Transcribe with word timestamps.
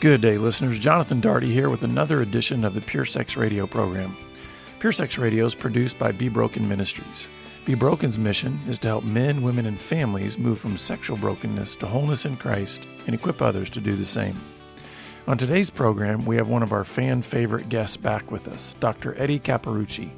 Good 0.00 0.20
day, 0.20 0.38
listeners. 0.38 0.78
Jonathan 0.78 1.20
Daugherty 1.20 1.52
here 1.52 1.70
with 1.70 1.82
another 1.82 2.22
edition 2.22 2.64
of 2.64 2.72
the 2.72 2.80
Pure 2.80 3.06
Sex 3.06 3.36
Radio 3.36 3.66
program. 3.66 4.16
Pure 4.78 4.92
Sex 4.92 5.18
Radio 5.18 5.44
is 5.44 5.56
produced 5.56 5.98
by 5.98 6.12
Be 6.12 6.28
Broken 6.28 6.68
Ministries. 6.68 7.26
Be 7.64 7.74
Broken's 7.74 8.16
mission 8.16 8.60
is 8.68 8.78
to 8.78 8.86
help 8.86 9.02
men, 9.02 9.42
women, 9.42 9.66
and 9.66 9.76
families 9.76 10.38
move 10.38 10.60
from 10.60 10.78
sexual 10.78 11.16
brokenness 11.16 11.74
to 11.74 11.86
wholeness 11.86 12.26
in 12.26 12.36
Christ 12.36 12.84
and 13.06 13.14
equip 13.14 13.42
others 13.42 13.70
to 13.70 13.80
do 13.80 13.96
the 13.96 14.06
same. 14.06 14.40
On 15.26 15.36
today's 15.36 15.68
program, 15.68 16.24
we 16.24 16.36
have 16.36 16.48
one 16.48 16.62
of 16.62 16.72
our 16.72 16.84
fan 16.84 17.20
favorite 17.20 17.68
guests 17.68 17.96
back 17.96 18.30
with 18.30 18.46
us, 18.46 18.76
Dr. 18.78 19.20
Eddie 19.20 19.40
Capparucci. 19.40 20.12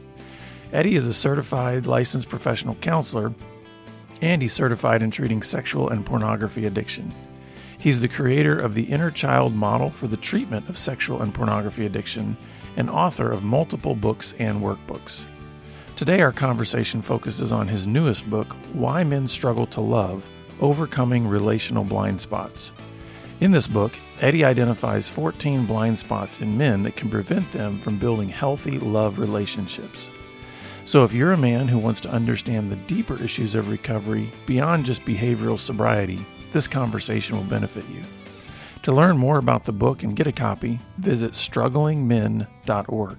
Eddie 0.74 0.96
is 0.96 1.06
a 1.06 1.14
certified 1.14 1.86
licensed 1.86 2.28
professional 2.28 2.74
counselor 2.74 3.32
and 4.20 4.42
he's 4.42 4.52
certified 4.52 5.02
in 5.02 5.10
treating 5.10 5.42
sexual 5.42 5.88
and 5.88 6.04
pornography 6.04 6.66
addiction. 6.66 7.10
He's 7.80 8.00
the 8.00 8.08
creator 8.08 8.58
of 8.58 8.74
the 8.74 8.82
Inner 8.82 9.10
Child 9.10 9.54
Model 9.54 9.88
for 9.88 10.06
the 10.06 10.18
Treatment 10.18 10.68
of 10.68 10.76
Sexual 10.76 11.22
and 11.22 11.32
Pornography 11.32 11.86
Addiction 11.86 12.36
and 12.76 12.90
author 12.90 13.32
of 13.32 13.42
multiple 13.42 13.94
books 13.94 14.34
and 14.38 14.60
workbooks. 14.60 15.24
Today, 15.96 16.20
our 16.20 16.30
conversation 16.30 17.00
focuses 17.00 17.52
on 17.52 17.68
his 17.68 17.86
newest 17.86 18.28
book, 18.28 18.52
Why 18.74 19.02
Men 19.02 19.26
Struggle 19.26 19.66
to 19.68 19.80
Love 19.80 20.28
Overcoming 20.60 21.26
Relational 21.26 21.82
Blind 21.82 22.20
Spots. 22.20 22.70
In 23.40 23.50
this 23.50 23.66
book, 23.66 23.92
Eddie 24.20 24.44
identifies 24.44 25.08
14 25.08 25.64
blind 25.64 25.98
spots 25.98 26.38
in 26.40 26.58
men 26.58 26.82
that 26.82 26.96
can 26.96 27.08
prevent 27.08 27.50
them 27.50 27.80
from 27.80 27.98
building 27.98 28.28
healthy 28.28 28.78
love 28.78 29.18
relationships. 29.18 30.10
So, 30.84 31.02
if 31.04 31.14
you're 31.14 31.32
a 31.32 31.38
man 31.38 31.66
who 31.66 31.78
wants 31.78 32.02
to 32.02 32.10
understand 32.10 32.70
the 32.70 32.76
deeper 32.76 33.22
issues 33.22 33.54
of 33.54 33.70
recovery 33.70 34.30
beyond 34.44 34.84
just 34.84 35.02
behavioral 35.06 35.58
sobriety, 35.58 36.18
this 36.52 36.68
conversation 36.68 37.36
will 37.36 37.44
benefit 37.44 37.84
you. 37.88 38.02
To 38.82 38.92
learn 38.92 39.18
more 39.18 39.38
about 39.38 39.64
the 39.64 39.72
book 39.72 40.02
and 40.02 40.16
get 40.16 40.26
a 40.26 40.32
copy, 40.32 40.80
visit 40.98 41.32
strugglingmen.org. 41.32 43.18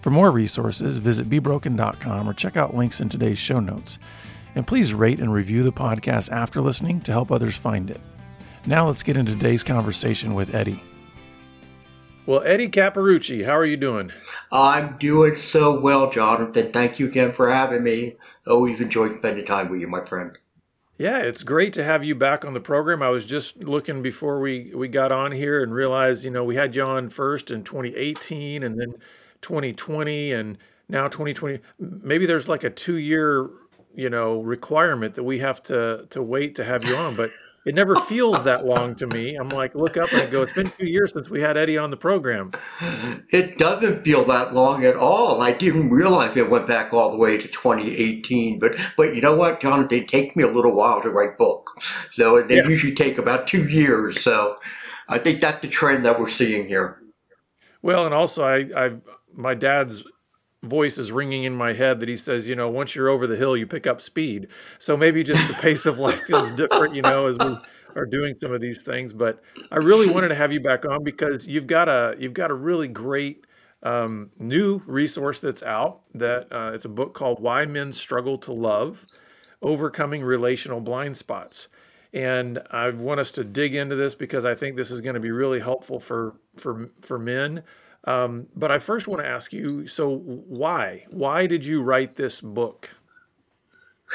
For 0.00 0.10
more 0.10 0.30
resources, 0.30 0.98
visit 0.98 1.28
bebroken.com 1.28 2.28
or 2.28 2.34
check 2.34 2.56
out 2.56 2.76
links 2.76 3.00
in 3.00 3.08
today's 3.08 3.38
show 3.38 3.58
notes. 3.58 3.98
And 4.54 4.66
please 4.66 4.94
rate 4.94 5.18
and 5.18 5.32
review 5.32 5.64
the 5.64 5.72
podcast 5.72 6.30
after 6.30 6.60
listening 6.60 7.00
to 7.00 7.12
help 7.12 7.32
others 7.32 7.56
find 7.56 7.90
it. 7.90 8.00
Now 8.66 8.86
let's 8.86 9.02
get 9.02 9.16
into 9.16 9.32
today's 9.32 9.64
conversation 9.64 10.34
with 10.34 10.54
Eddie. 10.54 10.82
Well, 12.24 12.42
Eddie 12.44 12.68
Capparucci, 12.68 13.44
how 13.44 13.56
are 13.56 13.64
you 13.64 13.76
doing? 13.76 14.12
I'm 14.50 14.96
doing 14.98 15.36
so 15.36 15.80
well, 15.80 16.10
Jonathan. 16.10 16.72
Thank 16.72 16.98
you 16.98 17.06
again 17.06 17.32
for 17.32 17.50
having 17.50 17.84
me. 17.84 18.16
Always 18.46 18.80
enjoyed 18.80 19.18
spending 19.18 19.44
time 19.44 19.68
with 19.68 19.80
you, 19.80 19.88
my 19.88 20.04
friend. 20.04 20.36
Yeah, 20.98 21.18
it's 21.18 21.42
great 21.42 21.74
to 21.74 21.84
have 21.84 22.04
you 22.04 22.14
back 22.14 22.44
on 22.44 22.54
the 22.54 22.60
program. 22.60 23.02
I 23.02 23.10
was 23.10 23.26
just 23.26 23.62
looking 23.62 24.00
before 24.00 24.40
we, 24.40 24.72
we 24.74 24.88
got 24.88 25.12
on 25.12 25.30
here 25.30 25.62
and 25.62 25.72
realized, 25.72 26.24
you 26.24 26.30
know, 26.30 26.42
we 26.42 26.56
had 26.56 26.74
you 26.74 26.82
on 26.84 27.10
first 27.10 27.50
in 27.50 27.64
2018 27.64 28.62
and 28.62 28.78
then 28.80 28.94
2020 29.42 30.32
and 30.32 30.56
now 30.88 31.06
2020. 31.08 31.60
Maybe 31.78 32.24
there's 32.24 32.48
like 32.48 32.64
a 32.64 32.70
two 32.70 32.96
year, 32.96 33.50
you 33.94 34.08
know, 34.08 34.40
requirement 34.40 35.14
that 35.16 35.24
we 35.24 35.38
have 35.40 35.62
to 35.64 36.06
to 36.10 36.22
wait 36.22 36.54
to 36.56 36.64
have 36.64 36.82
you 36.84 36.96
on, 36.96 37.14
but 37.14 37.30
it 37.66 37.74
never 37.74 37.96
feels 38.08 38.44
that 38.44 38.64
long 38.64 38.94
to 38.94 39.06
me. 39.06 39.34
I'm 39.34 39.48
like, 39.50 39.74
look 39.74 39.96
up 39.96 40.12
and 40.12 40.22
I 40.22 40.26
go, 40.26 40.42
it's 40.42 40.52
been 40.52 40.66
two 40.66 40.86
years 40.86 41.12
since 41.12 41.28
we 41.28 41.42
had 41.42 41.56
Eddie 41.56 41.76
on 41.76 41.90
the 41.90 41.96
program. 41.96 42.52
It 43.30 43.58
doesn't 43.58 44.04
feel 44.04 44.24
that 44.26 44.54
long 44.54 44.84
at 44.84 44.96
all. 44.96 45.42
I 45.42 45.52
didn't 45.52 45.90
realize 45.90 46.36
it 46.36 46.48
went 46.48 46.68
back 46.68 46.94
all 46.94 47.10
the 47.10 47.16
way 47.16 47.36
to 47.36 47.48
2018. 47.48 48.58
But 48.58 48.76
but 48.96 49.14
you 49.14 49.20
know 49.20 49.36
what, 49.36 49.60
Jonathan? 49.60 49.88
They 49.88 50.04
take 50.04 50.36
me 50.36 50.44
a 50.44 50.50
little 50.50 50.74
while 50.74 51.02
to 51.02 51.10
write 51.10 51.36
book, 51.36 51.70
So 52.10 52.40
they 52.40 52.56
yeah. 52.56 52.68
usually 52.68 52.94
take 52.94 53.18
about 53.18 53.46
two 53.48 53.68
years. 53.68 54.22
So 54.22 54.56
I 55.08 55.18
think 55.18 55.40
that's 55.40 55.60
the 55.60 55.68
trend 55.68 56.04
that 56.04 56.18
we're 56.18 56.30
seeing 56.30 56.68
here. 56.68 57.02
Well, 57.82 58.06
and 58.06 58.14
also 58.14 58.44
I, 58.44 58.86
I 58.86 58.90
my 59.34 59.54
dad's 59.54 60.04
voice 60.68 60.98
is 60.98 61.12
ringing 61.12 61.44
in 61.44 61.54
my 61.54 61.72
head 61.72 62.00
that 62.00 62.08
he 62.08 62.16
says, 62.16 62.48
you 62.48 62.54
know, 62.54 62.68
once 62.68 62.94
you're 62.94 63.08
over 63.08 63.26
the 63.26 63.36
hill, 63.36 63.56
you 63.56 63.66
pick 63.66 63.86
up 63.86 64.00
speed. 64.00 64.48
So 64.78 64.96
maybe 64.96 65.22
just 65.22 65.46
the 65.48 65.54
pace 65.54 65.86
of 65.86 65.98
life 65.98 66.22
feels 66.22 66.50
different, 66.52 66.94
you 66.94 67.02
know, 67.02 67.26
as 67.26 67.38
we 67.38 67.56
are 67.96 68.06
doing 68.06 68.34
some 68.40 68.52
of 68.52 68.60
these 68.60 68.82
things. 68.82 69.12
But 69.12 69.42
I 69.70 69.76
really 69.76 70.08
wanted 70.08 70.28
to 70.28 70.34
have 70.34 70.52
you 70.52 70.60
back 70.60 70.84
on 70.84 71.02
because 71.02 71.46
you've 71.46 71.66
got 71.66 71.88
a 71.88 72.14
you've 72.18 72.34
got 72.34 72.50
a 72.50 72.54
really 72.54 72.88
great 72.88 73.46
um, 73.82 74.30
new 74.38 74.82
resource 74.86 75.40
that's 75.40 75.62
out. 75.62 76.00
That 76.14 76.52
uh, 76.52 76.72
it's 76.74 76.84
a 76.84 76.90
book 76.90 77.14
called 77.14 77.40
"Why 77.40 77.66
Men 77.66 77.92
Struggle 77.92 78.38
to 78.38 78.52
Love: 78.52 79.04
Overcoming 79.62 80.22
Relational 80.22 80.80
Blind 80.80 81.16
Spots." 81.16 81.68
And 82.12 82.60
I 82.70 82.90
want 82.90 83.20
us 83.20 83.30
to 83.32 83.44
dig 83.44 83.74
into 83.74 83.94
this 83.94 84.14
because 84.14 84.44
I 84.46 84.54
think 84.54 84.76
this 84.76 84.90
is 84.90 85.00
going 85.00 85.14
to 85.14 85.20
be 85.20 85.30
really 85.30 85.60
helpful 85.60 86.00
for 86.00 86.34
for 86.56 86.90
for 87.00 87.18
men. 87.18 87.62
Um, 88.06 88.46
but 88.54 88.70
I 88.70 88.78
first 88.78 89.08
want 89.08 89.22
to 89.22 89.28
ask 89.28 89.52
you 89.52 89.86
so, 89.86 90.16
why? 90.16 91.04
Why 91.10 91.46
did 91.46 91.64
you 91.64 91.82
write 91.82 92.16
this 92.16 92.40
book? 92.40 92.90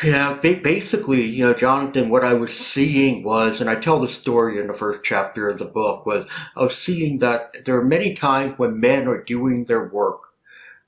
Yeah, 0.03 0.40
basically, 0.41 1.25
you 1.25 1.46
know, 1.46 1.53
Jonathan, 1.53 2.09
what 2.09 2.24
I 2.24 2.34
was 2.34 2.53
seeing 2.53 3.24
was, 3.24 3.59
and 3.59 3.69
I 3.69 3.75
tell 3.75 4.00
the 4.00 4.07
story 4.07 4.57
in 4.57 4.68
the 4.68 4.74
first 4.74 5.01
chapter 5.03 5.50
of 5.50 5.59
the 5.59 5.66
book, 5.66 6.06
was 6.06 6.28
I 6.56 6.63
was 6.63 6.78
seeing 6.78 7.18
that 7.19 7.66
there 7.66 7.78
are 7.78 7.84
many 7.84 8.16
times 8.16 8.57
when 8.57 8.80
men 8.80 9.07
are 9.07 9.22
doing 9.22 9.66
their 9.66 9.88
work. 9.90 10.22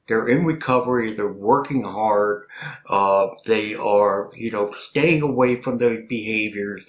They're 0.08 0.28
in 0.28 0.46
recovery, 0.46 1.14
they're 1.14 1.32
working 1.32 1.84
hard, 1.84 2.46
uh, 2.90 3.28
they 3.46 3.76
are, 3.76 4.32
you 4.34 4.52
know, 4.52 4.72
staying 4.72 5.22
away 5.22 5.62
from 5.62 5.78
those 5.78 6.00
behaviors, 6.10 6.82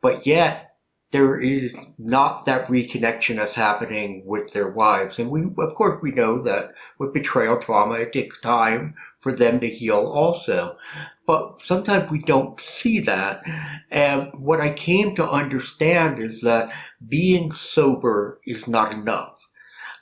but 0.00 0.26
yet 0.26 0.71
there 1.12 1.38
is 1.38 1.72
not 1.98 2.46
that 2.46 2.66
reconnection 2.68 3.36
that's 3.36 3.54
happening 3.54 4.22
with 4.26 4.52
their 4.52 4.70
wives. 4.70 5.18
And 5.18 5.30
we, 5.30 5.42
of 5.58 5.74
course, 5.74 6.00
we 6.02 6.10
know 6.10 6.42
that 6.42 6.72
with 6.98 7.12
betrayal 7.12 7.60
trauma, 7.60 7.96
it 7.96 8.14
takes 8.14 8.40
time 8.40 8.94
for 9.20 9.30
them 9.30 9.60
to 9.60 9.68
heal 9.68 10.06
also. 10.06 10.76
But 11.26 11.60
sometimes 11.60 12.10
we 12.10 12.22
don't 12.22 12.58
see 12.58 12.98
that. 13.00 13.42
And 13.90 14.30
what 14.34 14.60
I 14.60 14.72
came 14.72 15.14
to 15.16 15.30
understand 15.30 16.18
is 16.18 16.40
that 16.40 16.72
being 17.06 17.52
sober 17.52 18.40
is 18.46 18.66
not 18.66 18.92
enough. 18.92 19.48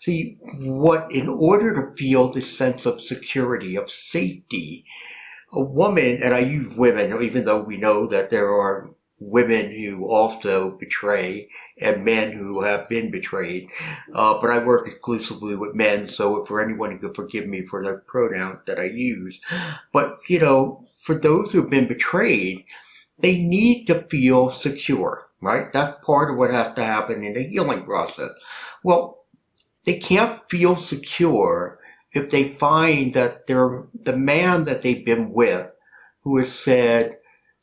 See, 0.01 0.39
what, 0.55 1.11
in 1.11 1.29
order 1.29 1.75
to 1.75 1.97
feel 1.97 2.29
this 2.29 2.57
sense 2.57 2.87
of 2.87 3.01
security, 3.01 3.77
of 3.77 3.91
safety, 3.91 4.87
a 5.53 5.63
woman, 5.63 6.21
and 6.23 6.33
I 6.33 6.39
use 6.39 6.75
women, 6.75 7.21
even 7.21 7.45
though 7.45 7.63
we 7.63 7.77
know 7.77 8.07
that 8.07 8.31
there 8.31 8.49
are 8.49 8.91
women 9.21 9.71
who 9.71 10.09
also 10.09 10.77
betray 10.79 11.47
and 11.81 12.05
men 12.05 12.33
who 12.33 12.63
have 12.63 12.89
been 12.89 13.11
betrayed. 13.11 13.69
Uh, 14.15 14.41
but 14.41 14.51
I 14.51 14.65
work 14.65 14.89
exclusively 14.89 15.55
with 15.55 15.75
men, 15.75 16.09
so 16.09 16.45
for 16.47 16.61
anyone 16.61 16.91
who 16.91 16.99
could 16.99 17.15
forgive 17.15 17.47
me 17.47 17.65
for 17.67 17.85
the 17.85 18.03
pronoun 18.07 18.61
that 18.67 18.79
I 18.79 18.85
use. 18.85 19.39
But, 19.93 20.17
you 20.27 20.41
know, 20.41 20.85
for 21.03 21.15
those 21.15 21.53
who've 21.53 21.71
been 21.71 21.87
betrayed, 21.87 22.65
they 23.19 23.39
need 23.39 23.85
to 23.87 24.03
feel 24.09 24.51
secure, 24.51 25.29
right? 25.43 25.71
That's 25.73 26.05
part 26.05 26.31
of 26.31 26.39
what 26.39 26.51
has 26.51 26.75
to 26.75 26.85
happen 26.85 27.23
in 27.23 27.35
the 27.35 27.43
healing 27.43 27.85
process. 27.85 28.31
Well, 28.83 29.19
they 29.85 29.99
can't 29.99 30.41
feel 30.49 30.77
secure 30.77 31.79
if 32.13 32.31
they 32.31 32.45
find 32.45 33.13
that 33.15 33.47
they're 33.47 33.85
the 33.95 34.17
man 34.17 34.65
that 34.65 34.83
they've 34.83 35.05
been 35.05 35.33
with 35.33 35.71
who 36.23 36.39
has 36.39 36.53
said, 36.53 37.19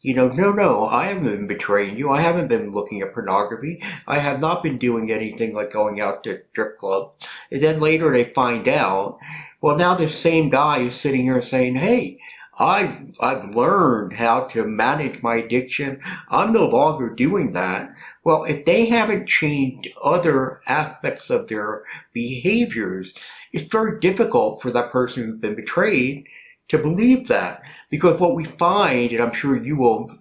you 0.08 0.14
know, 0.14 0.30
no, 0.30 0.54
no, 0.54 0.86
I 0.86 1.08
haven't 1.08 1.26
been 1.26 1.48
betraying 1.48 1.98
you. 1.98 2.10
I 2.10 2.22
haven't 2.22 2.48
been 2.48 2.72
looking 2.72 3.02
at 3.02 3.14
pornography. 3.14 3.84
I 4.08 4.20
have 4.20 4.40
not 4.40 4.64
been 4.64 4.78
doing 4.78 5.12
anything 5.12 5.54
like 5.54 5.74
going 5.74 6.00
out 6.00 6.24
to 6.24 6.44
strip 6.52 6.78
clubs. 6.78 7.28
And 7.52 7.62
then 7.62 7.82
later 7.82 8.10
they 8.10 8.24
find 8.24 8.70
out, 8.70 9.20
well, 9.60 9.76
now 9.76 9.96
the 9.96 10.08
same 10.08 10.48
guy 10.48 10.78
is 10.78 10.96
sitting 10.96 11.24
here 11.24 11.42
saying, 11.42 11.76
hey, 11.76 12.20
I've, 12.58 13.18
I've 13.20 13.54
learned 13.54 14.14
how 14.14 14.46
to 14.46 14.66
manage 14.66 15.22
my 15.22 15.36
addiction. 15.36 16.00
I'm 16.30 16.54
no 16.54 16.70
longer 16.70 17.14
doing 17.14 17.52
that. 17.52 17.94
Well, 18.24 18.46
if 18.46 18.64
they 18.64 18.86
haven't 18.86 19.28
changed 19.28 19.90
other 20.02 20.62
aspects 20.68 21.30
of 21.30 21.48
their 21.48 21.84
behaviors, 22.14 23.14
it's 23.52 23.70
very 23.70 24.00
difficult 24.00 24.62
for 24.62 24.72
that 24.72 24.90
person 24.90 25.24
who's 25.24 25.42
been 25.42 25.56
betrayed 25.56 26.28
to 26.70 26.78
believe 26.78 27.28
that. 27.28 27.62
Because 27.90 28.20
what 28.20 28.36
we 28.36 28.44
find, 28.44 29.12
and 29.12 29.22
I'm 29.22 29.34
sure 29.34 29.62
you 29.62 29.78
will 29.78 30.12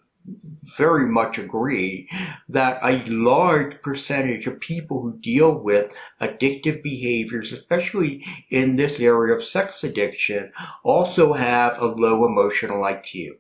very 0.77 1.09
much 1.09 1.39
agree, 1.39 2.09
that 2.49 2.79
a 2.83 3.05
large 3.11 3.81
percentage 3.83 4.47
of 4.47 4.61
people 4.61 5.01
who 5.03 5.19
deal 5.19 5.63
with 5.63 5.97
addictive 6.21 6.83
behaviors, 6.83 7.53
especially 7.53 8.25
in 8.51 8.77
this 8.77 9.01
area 9.01 9.35
of 9.35 9.43
sex 9.43 9.83
addiction, 9.83 10.53
also 10.85 11.33
have 11.33 11.81
a 11.81 11.87
low 11.87 12.27
emotional 12.27 12.83
IQ. 12.83 13.31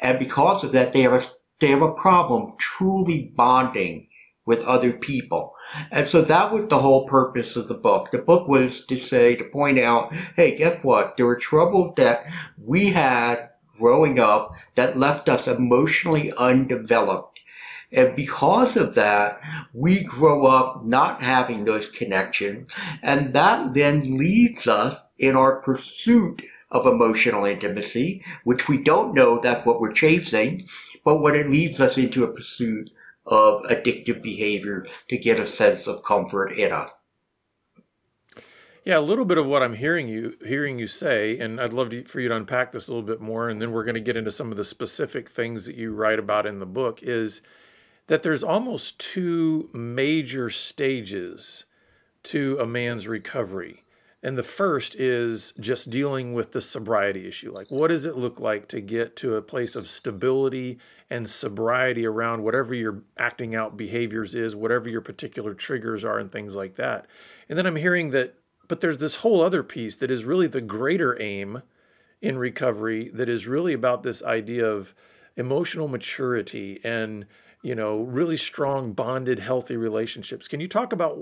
And 0.00 0.18
because 0.18 0.64
of 0.64 0.72
that, 0.72 0.92
they 0.92 1.02
have 1.02 1.12
a, 1.12 1.26
they 1.60 1.68
have 1.68 1.82
a 1.82 1.92
problem 1.92 2.54
truly 2.58 3.32
bonding 3.36 4.08
with 4.44 4.64
other 4.64 4.92
people. 4.92 5.54
And 5.90 6.06
so 6.06 6.22
that 6.22 6.52
was 6.52 6.68
the 6.68 6.78
whole 6.78 7.06
purpose 7.06 7.56
of 7.56 7.68
the 7.68 7.74
book. 7.74 8.10
The 8.10 8.18
book 8.18 8.48
was 8.48 8.84
to 8.86 8.98
say, 8.98 9.36
to 9.36 9.44
point 9.44 9.78
out, 9.78 10.12
hey, 10.34 10.56
guess 10.56 10.82
what? 10.82 11.16
There 11.16 11.26
were 11.26 11.38
troubles 11.38 11.94
that 11.96 12.24
we 12.56 12.90
had 12.90 13.50
growing 13.78 14.18
up 14.18 14.54
that 14.74 14.96
left 14.96 15.28
us 15.28 15.46
emotionally 15.46 16.32
undeveloped. 16.38 17.40
And 17.92 18.16
because 18.16 18.76
of 18.76 18.94
that, 18.94 19.40
we 19.72 20.02
grow 20.02 20.46
up 20.46 20.84
not 20.84 21.22
having 21.22 21.64
those 21.64 21.88
connections. 21.88 22.72
And 23.02 23.32
that 23.34 23.74
then 23.74 24.16
leads 24.16 24.66
us 24.66 24.96
in 25.18 25.36
our 25.36 25.60
pursuit 25.60 26.42
of 26.70 26.86
emotional 26.86 27.44
intimacy, 27.44 28.24
which 28.44 28.68
we 28.68 28.82
don't 28.82 29.14
know 29.14 29.38
that's 29.38 29.64
what 29.64 29.80
we're 29.80 29.92
chasing, 29.92 30.68
but 31.04 31.20
what 31.20 31.36
it 31.36 31.48
leads 31.48 31.80
us 31.80 31.96
into 31.96 32.24
a 32.24 32.32
pursuit 32.32 32.90
of 33.26 33.62
addictive 33.64 34.22
behavior 34.22 34.86
to 35.08 35.16
get 35.16 35.38
a 35.38 35.46
sense 35.46 35.86
of 35.86 36.02
comfort 36.02 36.52
in 36.52 36.72
us. 36.72 36.90
Yeah, 38.84 38.98
a 38.98 39.00
little 39.00 39.24
bit 39.24 39.36
of 39.36 39.46
what 39.46 39.64
I'm 39.64 39.74
hearing 39.74 40.06
you 40.06 40.36
hearing 40.46 40.78
you 40.78 40.86
say, 40.86 41.36
and 41.40 41.60
I'd 41.60 41.72
love 41.72 41.90
to, 41.90 42.04
for 42.04 42.20
you 42.20 42.28
to 42.28 42.36
unpack 42.36 42.70
this 42.70 42.86
a 42.86 42.92
little 42.92 43.06
bit 43.06 43.20
more, 43.20 43.48
and 43.48 43.60
then 43.60 43.72
we're 43.72 43.82
going 43.82 43.96
to 43.96 44.00
get 44.00 44.16
into 44.16 44.30
some 44.30 44.52
of 44.52 44.56
the 44.56 44.64
specific 44.64 45.28
things 45.28 45.66
that 45.66 45.74
you 45.74 45.92
write 45.92 46.20
about 46.20 46.46
in 46.46 46.60
the 46.60 46.66
book. 46.66 47.02
Is 47.02 47.42
that 48.06 48.22
there's 48.22 48.44
almost 48.44 49.00
two 49.00 49.68
major 49.72 50.50
stages 50.50 51.64
to 52.22 52.58
a 52.60 52.66
man's 52.66 53.08
recovery. 53.08 53.82
And 54.22 54.36
the 54.36 54.42
first 54.42 54.94
is 54.94 55.52
just 55.60 55.90
dealing 55.90 56.32
with 56.32 56.52
the 56.52 56.60
sobriety 56.60 57.28
issue. 57.28 57.52
Like, 57.52 57.70
what 57.70 57.88
does 57.88 58.04
it 58.04 58.16
look 58.16 58.40
like 58.40 58.66
to 58.68 58.80
get 58.80 59.14
to 59.16 59.36
a 59.36 59.42
place 59.42 59.76
of 59.76 59.88
stability 59.88 60.78
and 61.10 61.28
sobriety 61.28 62.06
around 62.06 62.42
whatever 62.42 62.74
your 62.74 63.02
acting 63.18 63.54
out 63.54 63.76
behaviors 63.76 64.34
is, 64.34 64.56
whatever 64.56 64.88
your 64.88 65.02
particular 65.02 65.54
triggers 65.54 66.04
are, 66.04 66.18
and 66.18 66.32
things 66.32 66.54
like 66.54 66.76
that? 66.76 67.06
And 67.48 67.58
then 67.58 67.66
I'm 67.66 67.76
hearing 67.76 68.10
that, 68.10 68.34
but 68.68 68.80
there's 68.80 68.98
this 68.98 69.16
whole 69.16 69.42
other 69.42 69.62
piece 69.62 69.96
that 69.96 70.10
is 70.10 70.24
really 70.24 70.46
the 70.46 70.62
greater 70.62 71.20
aim 71.20 71.62
in 72.22 72.38
recovery 72.38 73.10
that 73.14 73.28
is 73.28 73.46
really 73.46 73.74
about 73.74 74.02
this 74.02 74.22
idea 74.22 74.66
of 74.66 74.94
emotional 75.36 75.86
maturity 75.86 76.80
and 76.82 77.26
you 77.66 77.74
know, 77.74 78.02
really 78.02 78.36
strong, 78.36 78.92
bonded, 78.92 79.40
healthy 79.40 79.76
relationships. 79.76 80.46
Can 80.46 80.60
you 80.60 80.68
talk 80.68 80.92
about 80.92 81.18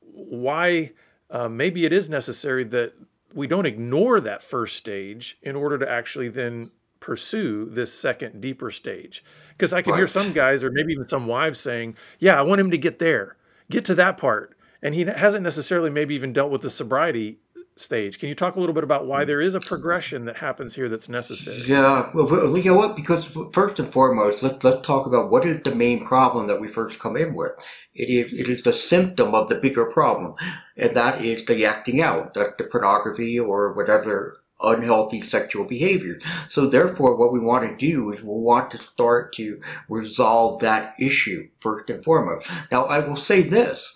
why 0.00 0.92
uh, 1.30 1.48
maybe 1.48 1.84
it 1.84 1.92
is 1.92 2.08
necessary 2.08 2.64
that 2.64 2.92
we 3.34 3.46
don't 3.46 3.66
ignore 3.66 4.20
that 4.20 4.42
first 4.42 4.76
stage 4.76 5.38
in 5.42 5.54
order 5.54 5.78
to 5.78 5.88
actually 5.88 6.28
then 6.28 6.70
pursue 7.00 7.66
this 7.66 7.92
second, 7.92 8.40
deeper 8.40 8.70
stage? 8.70 9.22
Because 9.50 9.72
I 9.72 9.82
can 9.82 9.92
right. 9.92 9.98
hear 9.98 10.06
some 10.06 10.32
guys, 10.32 10.64
or 10.64 10.70
maybe 10.70 10.92
even 10.92 11.08
some 11.08 11.26
wives, 11.26 11.60
saying, 11.60 11.96
"Yeah, 12.18 12.38
I 12.38 12.42
want 12.42 12.60
him 12.60 12.70
to 12.70 12.78
get 12.78 12.98
there, 12.98 13.36
get 13.70 13.84
to 13.86 13.94
that 13.96 14.18
part." 14.18 14.54
And 14.82 14.94
he 14.94 15.04
hasn't 15.04 15.42
necessarily 15.42 15.90
maybe 15.90 16.14
even 16.14 16.32
dealt 16.32 16.50
with 16.50 16.62
the 16.62 16.70
sobriety 16.70 17.38
stage. 17.80 18.18
Can 18.18 18.28
you 18.28 18.34
talk 18.34 18.56
a 18.56 18.60
little 18.60 18.74
bit 18.74 18.84
about 18.84 19.06
why 19.06 19.22
hmm. 19.22 19.28
there 19.28 19.40
is 19.40 19.54
a 19.54 19.60
progression 19.60 20.24
that 20.26 20.36
happens 20.36 20.74
here 20.74 20.88
that's 20.88 21.08
necessary? 21.08 21.62
Yeah, 21.66 22.10
well, 22.14 22.56
you 22.56 22.70
know 22.70 22.76
what? 22.76 22.96
Because 22.96 23.24
first 23.52 23.78
and 23.78 23.92
foremost, 23.92 24.42
let's 24.42 24.62
let's 24.64 24.86
talk 24.86 25.06
about 25.06 25.30
what 25.30 25.44
is 25.44 25.62
the 25.62 25.74
main 25.74 26.04
problem 26.04 26.46
that 26.46 26.60
we 26.60 26.68
first 26.68 26.98
come 26.98 27.16
in 27.16 27.34
with. 27.34 27.52
It 27.94 28.08
is 28.08 28.32
it 28.32 28.48
is 28.48 28.62
the 28.62 28.72
symptom 28.72 29.34
of 29.34 29.48
the 29.48 29.56
bigger 29.56 29.90
problem, 29.90 30.34
and 30.76 30.94
that 30.96 31.22
is 31.22 31.44
the 31.44 31.64
acting 31.64 32.00
out, 32.00 32.34
that's 32.34 32.56
the 32.58 32.64
pornography 32.64 33.38
or 33.38 33.72
whatever 33.72 34.42
unhealthy 34.60 35.22
sexual 35.22 35.64
behavior. 35.64 36.18
So 36.48 36.66
therefore, 36.66 37.16
what 37.16 37.32
we 37.32 37.38
want 37.38 37.68
to 37.68 37.76
do 37.76 38.12
is 38.12 38.20
we 38.22 38.28
want 38.28 38.70
to 38.72 38.78
start 38.78 39.32
to 39.34 39.60
resolve 39.88 40.60
that 40.60 40.94
issue 40.98 41.48
first 41.60 41.90
and 41.90 42.02
foremost. 42.02 42.48
Now, 42.70 42.86
I 42.86 43.00
will 43.00 43.16
say 43.16 43.42
this, 43.42 43.92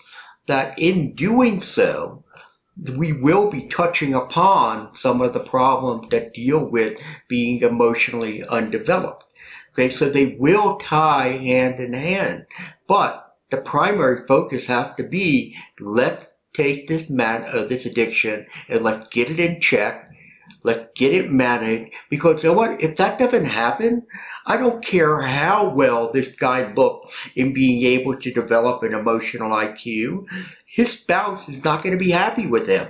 that 0.46 0.78
in 0.78 1.14
doing 1.14 1.62
so, 1.62 2.24
we 2.76 3.12
will 3.12 3.50
be 3.50 3.68
touching 3.68 4.14
upon 4.14 4.94
some 4.94 5.20
of 5.20 5.32
the 5.32 5.40
problems 5.40 6.08
that 6.10 6.34
deal 6.34 6.64
with 6.64 7.00
being 7.28 7.60
emotionally 7.60 8.42
undeveloped. 8.44 9.24
Okay, 9.72 9.90
so 9.90 10.08
they 10.08 10.36
will 10.38 10.76
tie 10.76 11.28
hand 11.28 11.80
in 11.80 11.94
hand, 11.94 12.46
but 12.86 13.36
the 13.50 13.58
primary 13.58 14.26
focus 14.26 14.66
has 14.66 14.94
to 14.96 15.02
be 15.02 15.56
let's 15.80 16.26
take 16.52 16.88
this 16.88 17.08
man, 17.08 17.42
of 17.44 17.54
uh, 17.54 17.66
this 17.66 17.86
addiction 17.86 18.46
and 18.68 18.82
let's 18.82 19.08
get 19.08 19.30
it 19.30 19.40
in 19.40 19.60
check. 19.60 20.11
Let's 20.64 20.90
get 20.94 21.12
it 21.12 21.30
managed 21.30 21.92
because 22.08 22.42
you 22.42 22.50
know 22.50 22.56
what? 22.56 22.82
If 22.82 22.96
that 22.96 23.18
doesn't 23.18 23.46
happen, 23.46 24.06
I 24.46 24.56
don't 24.56 24.84
care 24.84 25.22
how 25.22 25.68
well 25.68 26.12
this 26.12 26.28
guy 26.28 26.72
looked 26.72 27.12
in 27.34 27.52
being 27.52 27.84
able 27.84 28.16
to 28.16 28.32
develop 28.32 28.82
an 28.82 28.94
emotional 28.94 29.50
IQ 29.50 30.26
his 30.72 30.92
spouse 30.92 31.50
is 31.50 31.62
not 31.62 31.82
going 31.82 31.92
to 31.92 32.02
be 32.02 32.12
happy 32.12 32.46
with 32.46 32.66
him. 32.66 32.88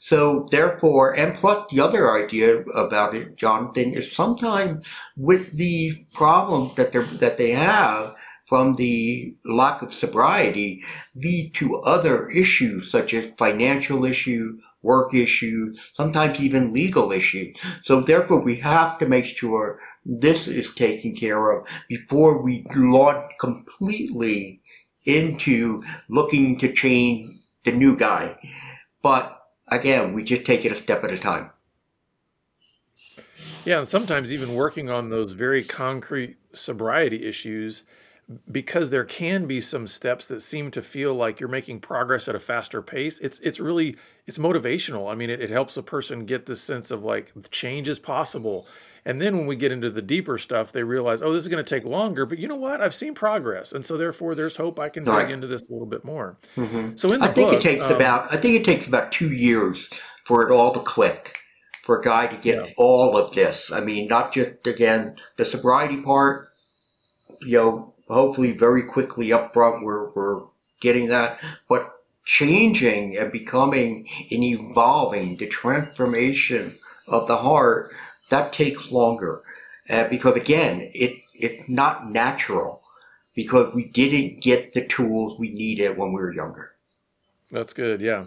So 0.00 0.48
therefore, 0.50 1.16
and 1.16 1.32
plus 1.32 1.70
the 1.70 1.78
other 1.78 2.12
idea 2.12 2.62
about 2.74 3.14
it, 3.14 3.36
Jonathan, 3.36 3.92
is 3.92 4.10
sometimes 4.10 4.84
with 5.16 5.52
the 5.56 6.06
problems 6.12 6.74
that 6.74 6.92
they 6.92 6.98
that 6.98 7.38
they 7.38 7.52
have 7.52 8.16
from 8.46 8.74
the 8.74 9.36
lack 9.44 9.80
of 9.80 9.94
sobriety 9.94 10.82
lead 11.14 11.54
to 11.54 11.76
other 11.76 12.28
issues 12.30 12.90
such 12.90 13.14
as 13.14 13.30
financial 13.38 14.04
issues, 14.04 14.60
work 14.82 15.14
issues, 15.14 15.78
sometimes 15.94 16.40
even 16.40 16.72
legal 16.72 17.12
issues. 17.12 17.56
So 17.84 18.00
therefore, 18.00 18.40
we 18.40 18.56
have 18.56 18.98
to 18.98 19.06
make 19.06 19.24
sure 19.24 19.78
this 20.04 20.48
is 20.48 20.74
taken 20.74 21.14
care 21.14 21.50
of 21.50 21.66
before 21.88 22.42
we 22.42 22.66
launch 22.74 23.32
completely 23.38 24.62
into 25.04 25.82
looking 26.08 26.58
to 26.58 26.72
change 26.72 27.30
the 27.64 27.72
new 27.72 27.96
guy. 27.96 28.36
But 29.02 29.42
again, 29.68 30.12
we 30.12 30.24
just 30.24 30.44
take 30.44 30.64
it 30.64 30.72
a 30.72 30.76
step 30.76 31.04
at 31.04 31.12
a 31.12 31.18
time. 31.18 31.50
Yeah, 33.64 33.78
and 33.78 33.88
sometimes 33.88 34.32
even 34.32 34.54
working 34.54 34.88
on 34.88 35.10
those 35.10 35.32
very 35.32 35.62
concrete 35.62 36.36
sobriety 36.54 37.26
issues 37.26 37.82
because 38.50 38.90
there 38.90 39.04
can 39.04 39.46
be 39.46 39.60
some 39.60 39.86
steps 39.86 40.28
that 40.28 40.40
seem 40.40 40.70
to 40.70 40.82
feel 40.82 41.14
like 41.14 41.40
you're 41.40 41.48
making 41.48 41.80
progress 41.80 42.28
at 42.28 42.34
a 42.34 42.38
faster 42.38 42.80
pace 42.80 43.18
it's 43.18 43.40
it's 43.40 43.58
really 43.58 43.96
it's 44.26 44.38
motivational 44.38 45.10
i 45.10 45.14
mean 45.14 45.30
it, 45.30 45.40
it 45.40 45.50
helps 45.50 45.76
a 45.76 45.82
person 45.82 46.26
get 46.26 46.46
this 46.46 46.62
sense 46.62 46.90
of 46.90 47.02
like 47.02 47.32
change 47.50 47.88
is 47.88 47.98
possible 47.98 48.66
and 49.04 49.20
then 49.20 49.36
when 49.36 49.46
we 49.46 49.56
get 49.56 49.72
into 49.72 49.90
the 49.90 50.02
deeper 50.02 50.38
stuff, 50.38 50.72
they 50.72 50.82
realize, 50.82 51.22
oh, 51.22 51.32
this 51.32 51.42
is 51.42 51.48
going 51.48 51.64
to 51.64 51.68
take 51.68 51.84
longer. 51.84 52.26
But 52.26 52.38
you 52.38 52.48
know 52.48 52.56
what? 52.56 52.80
I've 52.80 52.94
seen 52.94 53.14
progress, 53.14 53.72
and 53.72 53.84
so 53.84 53.96
therefore, 53.96 54.34
there's 54.34 54.56
hope. 54.56 54.78
I 54.78 54.88
can 54.88 55.04
right. 55.04 55.22
dig 55.22 55.30
into 55.30 55.46
this 55.46 55.62
a 55.62 55.72
little 55.72 55.86
bit 55.86 56.04
more. 56.04 56.38
Mm-hmm. 56.56 56.96
So 56.96 57.12
in 57.12 57.20
the 57.20 57.26
I 57.26 57.28
think 57.28 57.50
book, 57.50 57.58
it 57.58 57.62
takes 57.62 57.84
um, 57.84 57.94
about 57.94 58.32
I 58.32 58.36
think 58.36 58.60
it 58.60 58.64
takes 58.64 58.86
about 58.86 59.12
two 59.12 59.32
years 59.32 59.88
for 60.24 60.46
it 60.46 60.52
all 60.52 60.72
to 60.72 60.80
click 60.80 61.38
for 61.82 61.98
a 61.98 62.02
guy 62.02 62.26
to 62.26 62.36
get 62.36 62.56
yeah. 62.56 62.72
all 62.76 63.16
of 63.16 63.32
this. 63.32 63.72
I 63.72 63.80
mean, 63.80 64.06
not 64.06 64.34
just 64.34 64.66
again 64.66 65.16
the 65.36 65.44
sobriety 65.44 66.02
part. 66.02 66.48
You 67.42 67.56
know, 67.56 67.94
hopefully, 68.14 68.52
very 68.52 68.82
quickly 68.82 69.32
up 69.32 69.52
front, 69.52 69.82
we're 69.82 70.10
we're 70.10 70.42
getting 70.80 71.08
that, 71.08 71.38
but 71.68 71.96
changing 72.24 73.16
and 73.16 73.32
becoming 73.32 74.08
and 74.30 74.44
evolving 74.44 75.36
the 75.36 75.46
transformation 75.46 76.74
of 77.08 77.26
the 77.26 77.38
heart 77.38 77.92
that 78.28 78.52
takes 78.52 78.92
longer 78.92 79.42
uh, 79.90 80.08
because 80.08 80.36
again, 80.36 80.90
it 80.94 81.16
it's 81.34 81.68
not 81.68 82.10
natural 82.10 82.82
because 83.34 83.74
we 83.74 83.88
didn't 83.88 84.40
get 84.40 84.72
the 84.72 84.86
tools 84.86 85.38
we 85.38 85.50
needed 85.50 85.96
when 85.96 86.12
we 86.12 86.20
were 86.20 86.32
younger. 86.32 86.74
That's 87.50 87.72
good. 87.72 88.00
Yeah. 88.00 88.26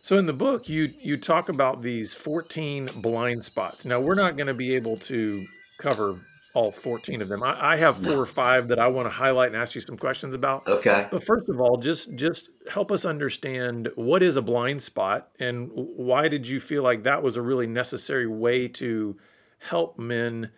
So 0.00 0.16
in 0.16 0.26
the 0.26 0.32
book, 0.32 0.68
you 0.68 0.92
you 1.00 1.18
talk 1.18 1.48
about 1.48 1.82
these 1.82 2.14
14 2.14 2.88
blind 2.96 3.44
spots. 3.44 3.84
Now 3.84 4.00
we're 4.00 4.14
not 4.14 4.36
going 4.36 4.46
to 4.46 4.54
be 4.54 4.74
able 4.74 4.96
to 4.98 5.46
cover 5.78 6.18
all 6.54 6.70
14 6.70 7.22
of 7.22 7.28
them. 7.28 7.42
I, 7.42 7.72
I 7.72 7.76
have 7.76 7.96
four 7.98 8.12
no. 8.12 8.20
or 8.20 8.26
five 8.26 8.68
that 8.68 8.78
I 8.78 8.88
want 8.88 9.06
to 9.06 9.10
highlight 9.10 9.48
and 9.48 9.56
ask 9.56 9.74
you 9.74 9.80
some 9.80 9.96
questions 9.96 10.34
about. 10.34 10.66
Okay. 10.66 11.08
But 11.10 11.24
first 11.24 11.48
of 11.48 11.60
all, 11.60 11.78
just 11.78 12.14
just 12.14 12.50
help 12.70 12.92
us 12.92 13.04
understand 13.04 13.88
what 13.94 14.22
is 14.22 14.36
a 14.36 14.42
blind 14.42 14.82
spot 14.82 15.30
and 15.38 15.70
why 15.72 16.28
did 16.28 16.46
you 16.46 16.60
feel 16.60 16.82
like 16.82 17.04
that 17.04 17.22
was 17.22 17.36
a 17.36 17.42
really 17.42 17.66
necessary 17.66 18.26
way 18.26 18.68
to 18.68 19.16
help 19.58 19.98
men 19.98 20.50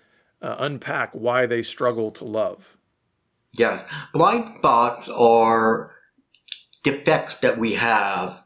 uh, 0.42 0.56
unpack 0.58 1.12
why 1.12 1.46
they 1.46 1.62
struggle 1.62 2.10
to 2.12 2.24
love? 2.24 2.76
Yes. 3.52 3.88
Blind 4.12 4.56
spots 4.56 5.08
are 5.08 5.92
defects 6.82 7.36
that 7.36 7.56
we 7.56 7.74
have 7.74 8.43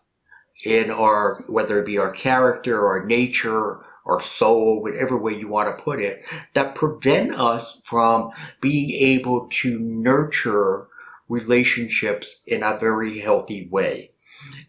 in 0.65 0.91
our, 0.91 1.43
whether 1.49 1.81
it 1.81 1.87
be 1.87 1.99
our 1.99 2.11
character, 2.11 2.87
our 2.87 3.05
nature, 3.05 3.81
our 4.07 4.21
soul, 4.21 4.83
whatever 4.83 5.21
way 5.21 5.39
you 5.39 5.49
want 5.49 5.69
to 5.69 5.83
put 5.83 6.01
it, 6.01 6.25
that 6.55 6.75
prevent 6.75 7.35
us 7.35 7.81
from 7.85 8.31
being 8.61 8.91
able 8.91 9.49
to 9.49 9.79
nurture 9.79 10.89
relationships 11.29 12.41
in 12.47 12.63
a 12.63 12.79
very 12.79 13.21
healthy 13.21 13.69
way. 13.71 14.11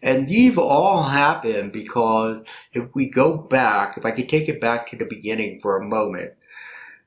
And 0.02 0.28
these 0.28 0.56
all 0.56 1.04
happen 1.04 1.70
because 1.70 2.44
if 2.72 2.88
we 2.94 3.08
go 3.08 3.36
back, 3.36 3.96
if 3.96 4.04
I 4.04 4.10
could 4.10 4.28
take 4.28 4.48
it 4.48 4.60
back 4.60 4.88
to 4.90 4.96
the 4.96 5.06
beginning 5.06 5.60
for 5.60 5.76
a 5.76 5.84
moment, 5.86 6.34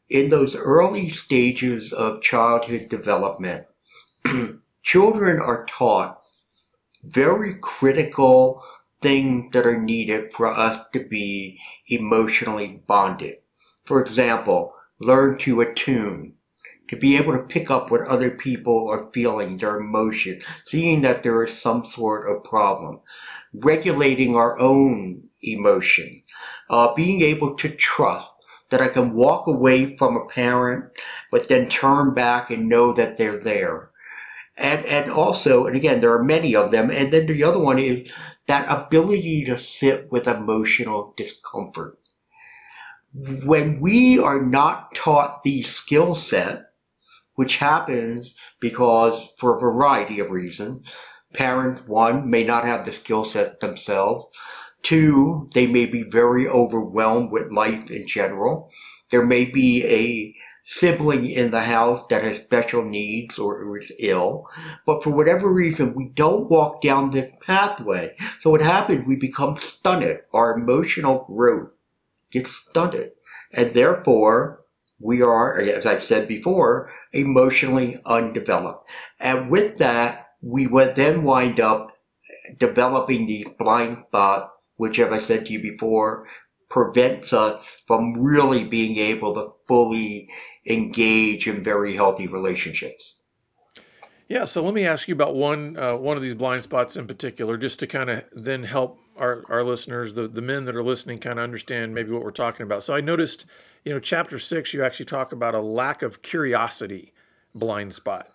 in 0.09 0.29
those 0.29 0.55
early 0.55 1.09
stages 1.09 1.91
of 1.91 2.21
childhood 2.21 2.89
development, 2.89 3.65
children 4.83 5.39
are 5.39 5.65
taught 5.65 6.21
very 7.03 7.55
critical 7.61 8.63
things 9.03 9.51
that 9.51 9.67
are 9.67 9.81
needed 9.81 10.33
for 10.33 10.47
us 10.47 10.83
to 10.93 11.05
be 11.05 11.59
emotionally 11.87 12.81
bonded. 12.87 13.35
For 13.85 14.03
example, 14.03 14.73
learn 14.99 15.37
to 15.39 15.61
attune, 15.61 16.35
to 16.87 16.95
be 16.95 17.17
able 17.17 17.33
to 17.33 17.45
pick 17.45 17.69
up 17.69 17.91
what 17.91 18.07
other 18.07 18.31
people 18.31 18.89
are 18.89 19.11
feeling, 19.13 19.57
their 19.57 19.77
emotion, 19.77 20.41
seeing 20.65 21.01
that 21.01 21.23
there 21.23 21.43
is 21.43 21.61
some 21.61 21.85
sort 21.85 22.25
of 22.29 22.43
problem, 22.43 23.01
regulating 23.53 24.35
our 24.35 24.57
own 24.59 25.29
emotion, 25.43 26.23
uh, 26.69 26.93
being 26.95 27.21
able 27.21 27.55
to 27.55 27.69
trust 27.69 28.27
that 28.69 28.81
I 28.81 28.87
can 28.87 29.13
walk 29.13 29.45
away 29.45 29.95
from 29.97 30.17
a 30.17 30.25
parent, 30.25 30.85
but 31.29 31.47
then 31.47 31.69
turn 31.69 32.15
back 32.15 32.49
and 32.49 32.69
know 32.69 32.93
that 32.93 33.17
they're 33.17 33.39
there. 33.39 33.91
And, 34.55 34.85
and 34.85 35.11
also, 35.11 35.65
and 35.65 35.75
again, 35.75 36.01
there 36.01 36.13
are 36.13 36.23
many 36.23 36.55
of 36.55 36.71
them. 36.71 36.91
And 36.91 37.11
then 37.11 37.25
the 37.25 37.43
other 37.43 37.59
one 37.59 37.79
is 37.79 38.11
that 38.47 38.69
ability 38.69 39.45
to 39.45 39.57
sit 39.57 40.11
with 40.11 40.27
emotional 40.27 41.13
discomfort. 41.17 41.97
When 43.13 43.79
we 43.79 44.19
are 44.19 44.43
not 44.43 44.95
taught 44.95 45.43
the 45.43 45.61
skill 45.63 46.15
set, 46.15 46.65
which 47.35 47.57
happens 47.57 48.33
because 48.59 49.29
for 49.37 49.55
a 49.55 49.59
variety 49.59 50.19
of 50.19 50.29
reasons, 50.29 50.87
parents, 51.33 51.81
one, 51.87 52.29
may 52.29 52.43
not 52.43 52.65
have 52.65 52.85
the 52.85 52.91
skill 52.91 53.25
set 53.25 53.59
themselves. 53.59 54.25
Two, 54.83 55.49
they 55.53 55.65
may 55.65 55.85
be 55.85 56.03
very 56.03 56.47
overwhelmed 56.47 57.31
with 57.31 57.51
life 57.51 57.89
in 57.89 58.07
general. 58.07 58.69
There 59.09 59.25
may 59.25 59.45
be 59.45 59.83
a 59.85 60.35
sibling 60.63 61.25
in 61.29 61.51
the 61.51 61.63
house 61.63 62.03
that 62.09 62.23
has 62.23 62.37
special 62.37 62.83
needs 62.83 63.37
or 63.37 63.77
is 63.77 63.91
ill, 63.99 64.47
but 64.85 65.03
for 65.03 65.09
whatever 65.09 65.51
reason, 65.51 65.93
we 65.93 66.09
don't 66.09 66.49
walk 66.49 66.81
down 66.81 67.11
this 67.11 67.31
pathway. 67.45 68.15
So 68.39 68.49
what 68.49 68.61
happens, 68.61 69.05
we 69.05 69.15
become 69.15 69.57
stunted. 69.57 70.21
Our 70.33 70.57
emotional 70.57 71.25
growth 71.25 71.71
gets 72.31 72.55
stunted. 72.69 73.11
And 73.55 73.73
therefore, 73.73 74.61
we 74.99 75.21
are, 75.21 75.59
as 75.59 75.85
I've 75.85 76.03
said 76.03 76.27
before, 76.27 76.91
emotionally 77.11 77.99
undeveloped. 78.05 78.89
And 79.19 79.49
with 79.51 79.77
that, 79.77 80.27
we 80.41 80.65
would 80.65 80.95
then 80.95 81.23
wind 81.23 81.59
up 81.59 81.89
developing 82.57 83.27
these 83.27 83.47
blind 83.57 84.05
spots 84.07 84.53
which, 84.75 84.99
as 84.99 85.11
I 85.11 85.19
said 85.19 85.45
to 85.45 85.53
you 85.53 85.61
before, 85.61 86.27
prevents 86.69 87.33
us 87.33 87.65
from 87.85 88.13
really 88.13 88.63
being 88.63 88.97
able 88.97 89.33
to 89.35 89.53
fully 89.67 90.29
engage 90.65 91.47
in 91.47 91.63
very 91.63 91.95
healthy 91.95 92.27
relationships. 92.27 93.15
Yeah, 94.29 94.45
so 94.45 94.63
let 94.63 94.73
me 94.73 94.85
ask 94.85 95.07
you 95.07 95.13
about 95.13 95.35
one 95.35 95.77
uh, 95.77 95.95
one 95.95 96.17
of 96.17 96.23
these 96.23 96.33
blind 96.33 96.61
spots 96.61 96.95
in 96.95 97.07
particular, 97.07 97.57
just 97.57 97.79
to 97.79 97.87
kind 97.87 98.09
of 98.09 98.23
then 98.31 98.63
help 98.63 98.97
our, 99.17 99.43
our 99.49 99.63
listeners, 99.63 100.13
the, 100.13 100.27
the 100.27 100.41
men 100.41 100.65
that 100.65 100.75
are 100.75 100.83
listening, 100.83 101.19
kind 101.19 101.37
of 101.37 101.43
understand 101.43 101.93
maybe 101.93 102.11
what 102.11 102.23
we're 102.23 102.31
talking 102.31 102.63
about. 102.63 102.83
So 102.83 102.95
I 102.95 103.01
noticed, 103.01 103.45
you 103.83 103.93
know, 103.93 103.99
chapter 103.99 104.39
six, 104.39 104.73
you 104.73 104.83
actually 104.83 105.05
talk 105.05 105.31
about 105.31 105.53
a 105.53 105.61
lack 105.61 106.01
of 106.01 106.21
curiosity 106.21 107.13
blind 107.53 107.93
spot. 107.93 108.27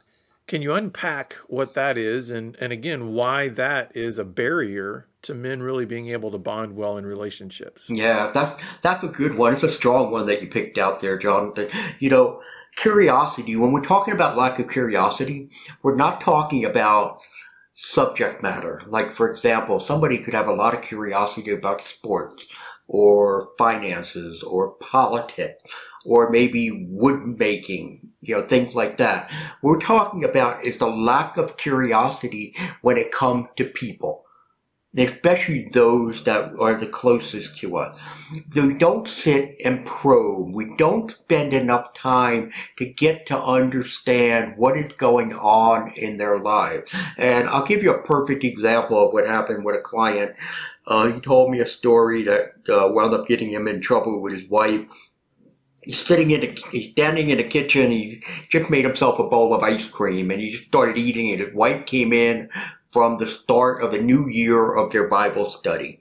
Can 0.48 0.62
you 0.62 0.72
unpack 0.72 1.34
what 1.46 1.74
that 1.74 1.98
is 1.98 2.30
and, 2.30 2.56
and 2.58 2.72
again, 2.72 3.12
why 3.12 3.48
that 3.50 3.92
is 3.94 4.18
a 4.18 4.24
barrier 4.24 5.06
to 5.22 5.34
men 5.34 5.62
really 5.62 5.84
being 5.84 6.08
able 6.08 6.30
to 6.30 6.38
bond 6.38 6.74
well 6.74 6.96
in 6.96 7.04
relationships? 7.04 7.88
Yeah, 7.88 8.30
that's, 8.32 8.60
that's 8.80 9.04
a 9.04 9.08
good 9.08 9.36
one. 9.36 9.52
It's 9.52 9.62
a 9.62 9.68
strong 9.68 10.10
one 10.10 10.26
that 10.26 10.40
you 10.40 10.48
picked 10.48 10.78
out 10.78 11.00
there, 11.02 11.18
Jonathan. 11.18 11.68
Uh, 11.72 11.88
you 11.98 12.08
know, 12.08 12.40
curiosity, 12.76 13.56
when 13.56 13.72
we're 13.72 13.84
talking 13.84 14.14
about 14.14 14.38
lack 14.38 14.58
of 14.58 14.70
curiosity, 14.70 15.50
we're 15.82 15.96
not 15.96 16.20
talking 16.20 16.64
about 16.64 17.20
subject 17.74 18.42
matter. 18.42 18.82
Like, 18.86 19.12
for 19.12 19.30
example, 19.30 19.80
somebody 19.80 20.18
could 20.18 20.34
have 20.34 20.48
a 20.48 20.54
lot 20.54 20.74
of 20.74 20.82
curiosity 20.82 21.50
about 21.50 21.82
sports 21.82 22.44
or 22.88 23.50
finances 23.58 24.42
or 24.42 24.72
politics 24.76 25.62
or 26.04 26.30
maybe 26.30 26.86
wood 26.88 27.38
making, 27.38 28.07
you 28.20 28.34
know, 28.34 28.42
things 28.42 28.75
like 28.75 28.96
that. 28.98 29.30
We're 29.62 29.80
talking 29.80 30.25
about 30.25 30.64
is 30.64 30.78
the 30.78 30.87
lack 30.87 31.37
of 31.37 31.56
curiosity 31.56 32.54
when 32.82 32.96
it 32.96 33.12
comes 33.12 33.48
to 33.56 33.64
people. 33.64 34.25
Especially 34.96 35.68
those 35.72 36.25
that 36.25 36.54
are 36.58 36.75
the 36.75 36.87
closest 36.87 37.58
to 37.58 37.76
us. 37.76 38.00
We 38.54 38.75
don't 38.75 39.06
sit 39.06 39.54
and 39.62 39.84
probe. 39.84 40.54
We 40.54 40.75
don't 40.76 41.10
spend 41.10 41.52
enough 41.52 41.92
time 41.92 42.50
to 42.78 42.87
get 42.87 43.26
to 43.26 43.40
understand 43.40 44.54
what 44.56 44.78
is 44.78 44.90
going 44.94 45.34
on 45.34 45.92
in 45.94 46.16
their 46.16 46.40
lives. 46.40 46.90
And 47.18 47.48
I'll 47.48 47.66
give 47.66 47.82
you 47.82 47.92
a 47.92 48.02
perfect 48.02 48.42
example 48.44 49.06
of 49.06 49.12
what 49.12 49.26
happened 49.26 49.64
with 49.64 49.76
a 49.76 49.82
client. 49.82 50.34
Uh, 50.87 51.12
he 51.12 51.20
told 51.20 51.50
me 51.50 51.60
a 51.60 51.66
story 51.66 52.22
that 52.22 52.54
uh, 52.70 52.88
wound 52.90 53.12
up 53.12 53.28
getting 53.28 53.52
him 53.52 53.68
in 53.68 53.82
trouble 53.82 54.22
with 54.22 54.32
his 54.32 54.48
wife 54.48 54.87
he's 55.82 56.04
sitting 56.04 56.30
in 56.30 56.40
the, 56.40 56.62
he's 56.70 56.90
standing 56.92 57.30
in 57.30 57.38
the 57.38 57.44
kitchen. 57.44 57.90
He 57.90 58.23
just 58.49 58.70
made 58.70 58.85
himself 58.85 59.18
a 59.18 59.28
bowl 59.28 59.54
of 59.54 59.62
ice 59.62 59.87
cream 59.88 60.30
and 60.30 60.40
he 60.40 60.50
just 60.50 60.64
started 60.64 60.97
eating 60.97 61.28
it. 61.28 61.40
His 61.40 61.54
wife 61.54 61.87
came 61.87 62.12
in 62.12 62.50
from 62.90 63.18
the 63.18 63.26
start 63.26 63.82
of 63.82 63.92
a 63.92 64.00
new 64.00 64.28
year 64.28 64.75
of 64.75 64.90
their 64.90 65.08
Bible 65.08 65.50
study. 65.50 66.00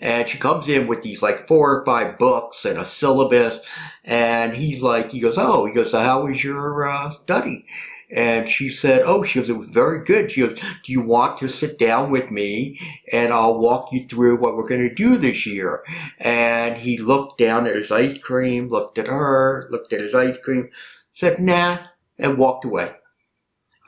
And 0.00 0.28
she 0.28 0.38
comes 0.38 0.68
in 0.68 0.86
with 0.86 1.02
these 1.02 1.20
like 1.20 1.48
four 1.48 1.78
or 1.78 1.84
five 1.84 2.16
books 2.18 2.64
and 2.64 2.78
a 2.78 2.86
syllabus. 2.86 3.58
And 4.04 4.54
he's 4.54 4.82
like, 4.82 5.10
he 5.10 5.20
goes, 5.20 5.34
oh, 5.36 5.66
he 5.66 5.74
goes, 5.74 5.90
so 5.90 6.00
how 6.00 6.24
was 6.24 6.44
your 6.44 6.88
uh, 6.88 7.10
study? 7.20 7.66
And 8.10 8.48
she 8.48 8.70
said, 8.70 9.02
Oh, 9.04 9.22
she 9.22 9.38
goes, 9.38 9.48
it 9.50 9.58
was 9.58 9.68
very 9.68 10.02
good. 10.04 10.32
She 10.32 10.40
goes, 10.40 10.58
Do 10.58 10.92
you 10.92 11.02
want 11.02 11.38
to 11.38 11.48
sit 11.48 11.78
down 11.78 12.10
with 12.10 12.30
me 12.30 12.80
and 13.12 13.32
I'll 13.32 13.58
walk 13.58 13.92
you 13.92 14.04
through 14.04 14.38
what 14.38 14.56
we're 14.56 14.68
going 14.68 14.88
to 14.88 14.94
do 14.94 15.18
this 15.18 15.44
year? 15.44 15.84
And 16.18 16.76
he 16.76 16.96
looked 16.96 17.38
down 17.38 17.66
at 17.66 17.76
his 17.76 17.90
ice 17.90 18.18
cream, 18.18 18.68
looked 18.68 18.98
at 18.98 19.08
her, 19.08 19.68
looked 19.70 19.92
at 19.92 20.00
his 20.00 20.14
ice 20.14 20.36
cream, 20.42 20.70
said, 21.12 21.38
Nah, 21.38 21.78
and 22.18 22.38
walked 22.38 22.64
away. 22.64 22.92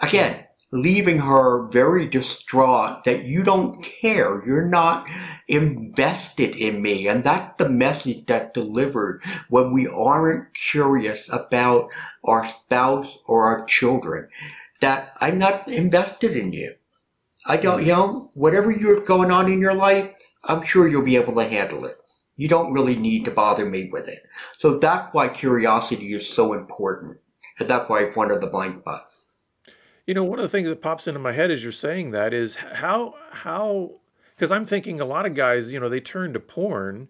Again, 0.03 0.45
leaving 0.73 1.19
her 1.19 1.69
very 1.69 2.07
distraught 2.07 3.05
that 3.05 3.25
you 3.25 3.43
don't 3.43 3.83
care. 3.83 4.45
You're 4.47 4.69
not 4.69 5.09
invested 5.49 6.55
in 6.55 6.81
me. 6.81 7.09
And 7.09 7.25
that's 7.25 7.57
the 7.59 7.69
message 7.69 8.27
that's 8.27 8.53
delivered 8.53 9.23
when 9.49 9.73
we 9.73 9.89
aren't 9.89 10.55
curious 10.55 11.29
about 11.33 11.91
our 12.25 12.49
spouse 12.49 13.19
or 13.27 13.45
our 13.45 13.65
children. 13.67 14.29
That 14.81 15.13
I'm 15.21 15.39
not 15.39 15.69
invested 15.69 16.37
in 16.37 16.53
you. 16.53 16.75
I 17.47 17.57
don't, 17.57 17.85
you 17.85 17.93
know, 17.93 18.31
whatever 18.35 18.71
you're 18.71 19.01
going 19.01 19.31
on 19.31 19.51
in 19.51 19.61
your 19.61 19.75
life, 19.75 20.11
I'm 20.45 20.63
sure 20.65 20.89
you'll 20.89 21.05
be 21.05 21.17
able 21.17 21.35
to 21.35 21.45
handle 21.45 21.85
it. 21.85 21.97
You 22.37 22.49
don't 22.49 22.73
really 22.73 22.97
need 22.97 23.25
to 23.27 23.31
bother 23.31 23.67
me 23.67 23.91
with 23.91 24.09
it. 24.09 24.21
So 24.59 24.79
that's 24.79 25.13
why 25.13 25.29
curiosity 25.29 26.15
is 26.15 26.29
so 26.29 26.53
important. 26.55 27.19
And 27.59 27.69
that's 27.69 27.89
why 27.89 28.05
it's 28.05 28.17
one 28.17 28.31
of 28.31 28.41
the 28.41 28.47
blind 28.47 28.81
spots. 28.81 29.10
You 30.11 30.15
know, 30.15 30.25
one 30.25 30.41
of 30.41 30.43
the 30.43 30.49
things 30.49 30.69
that 30.69 30.83
pops 30.83 31.07
into 31.07 31.21
my 31.21 31.31
head 31.31 31.53
as 31.53 31.63
you're 31.63 31.71
saying 31.71 32.11
that 32.11 32.35
is 32.35 32.57
how 32.57 33.15
how 33.31 33.93
because 34.35 34.51
I'm 34.51 34.67
thinking 34.67 35.01
a 35.01 35.05
lot 35.05 35.25
of 35.25 35.35
guys, 35.35 35.71
you 35.71 35.79
know, 35.79 35.89
they 35.89 36.01
turn 36.01 36.33
to 36.33 36.41
porn 36.41 37.07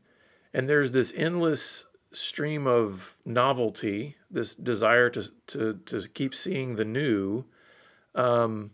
and 0.52 0.68
there's 0.68 0.90
this 0.90 1.10
endless 1.16 1.86
stream 2.12 2.66
of 2.66 3.16
novelty, 3.24 4.16
this 4.30 4.54
desire 4.54 5.08
to 5.08 5.30
to 5.46 5.80
to 5.86 6.08
keep 6.08 6.34
seeing 6.34 6.76
the 6.76 6.84
new. 6.84 7.46
Um, 8.14 8.72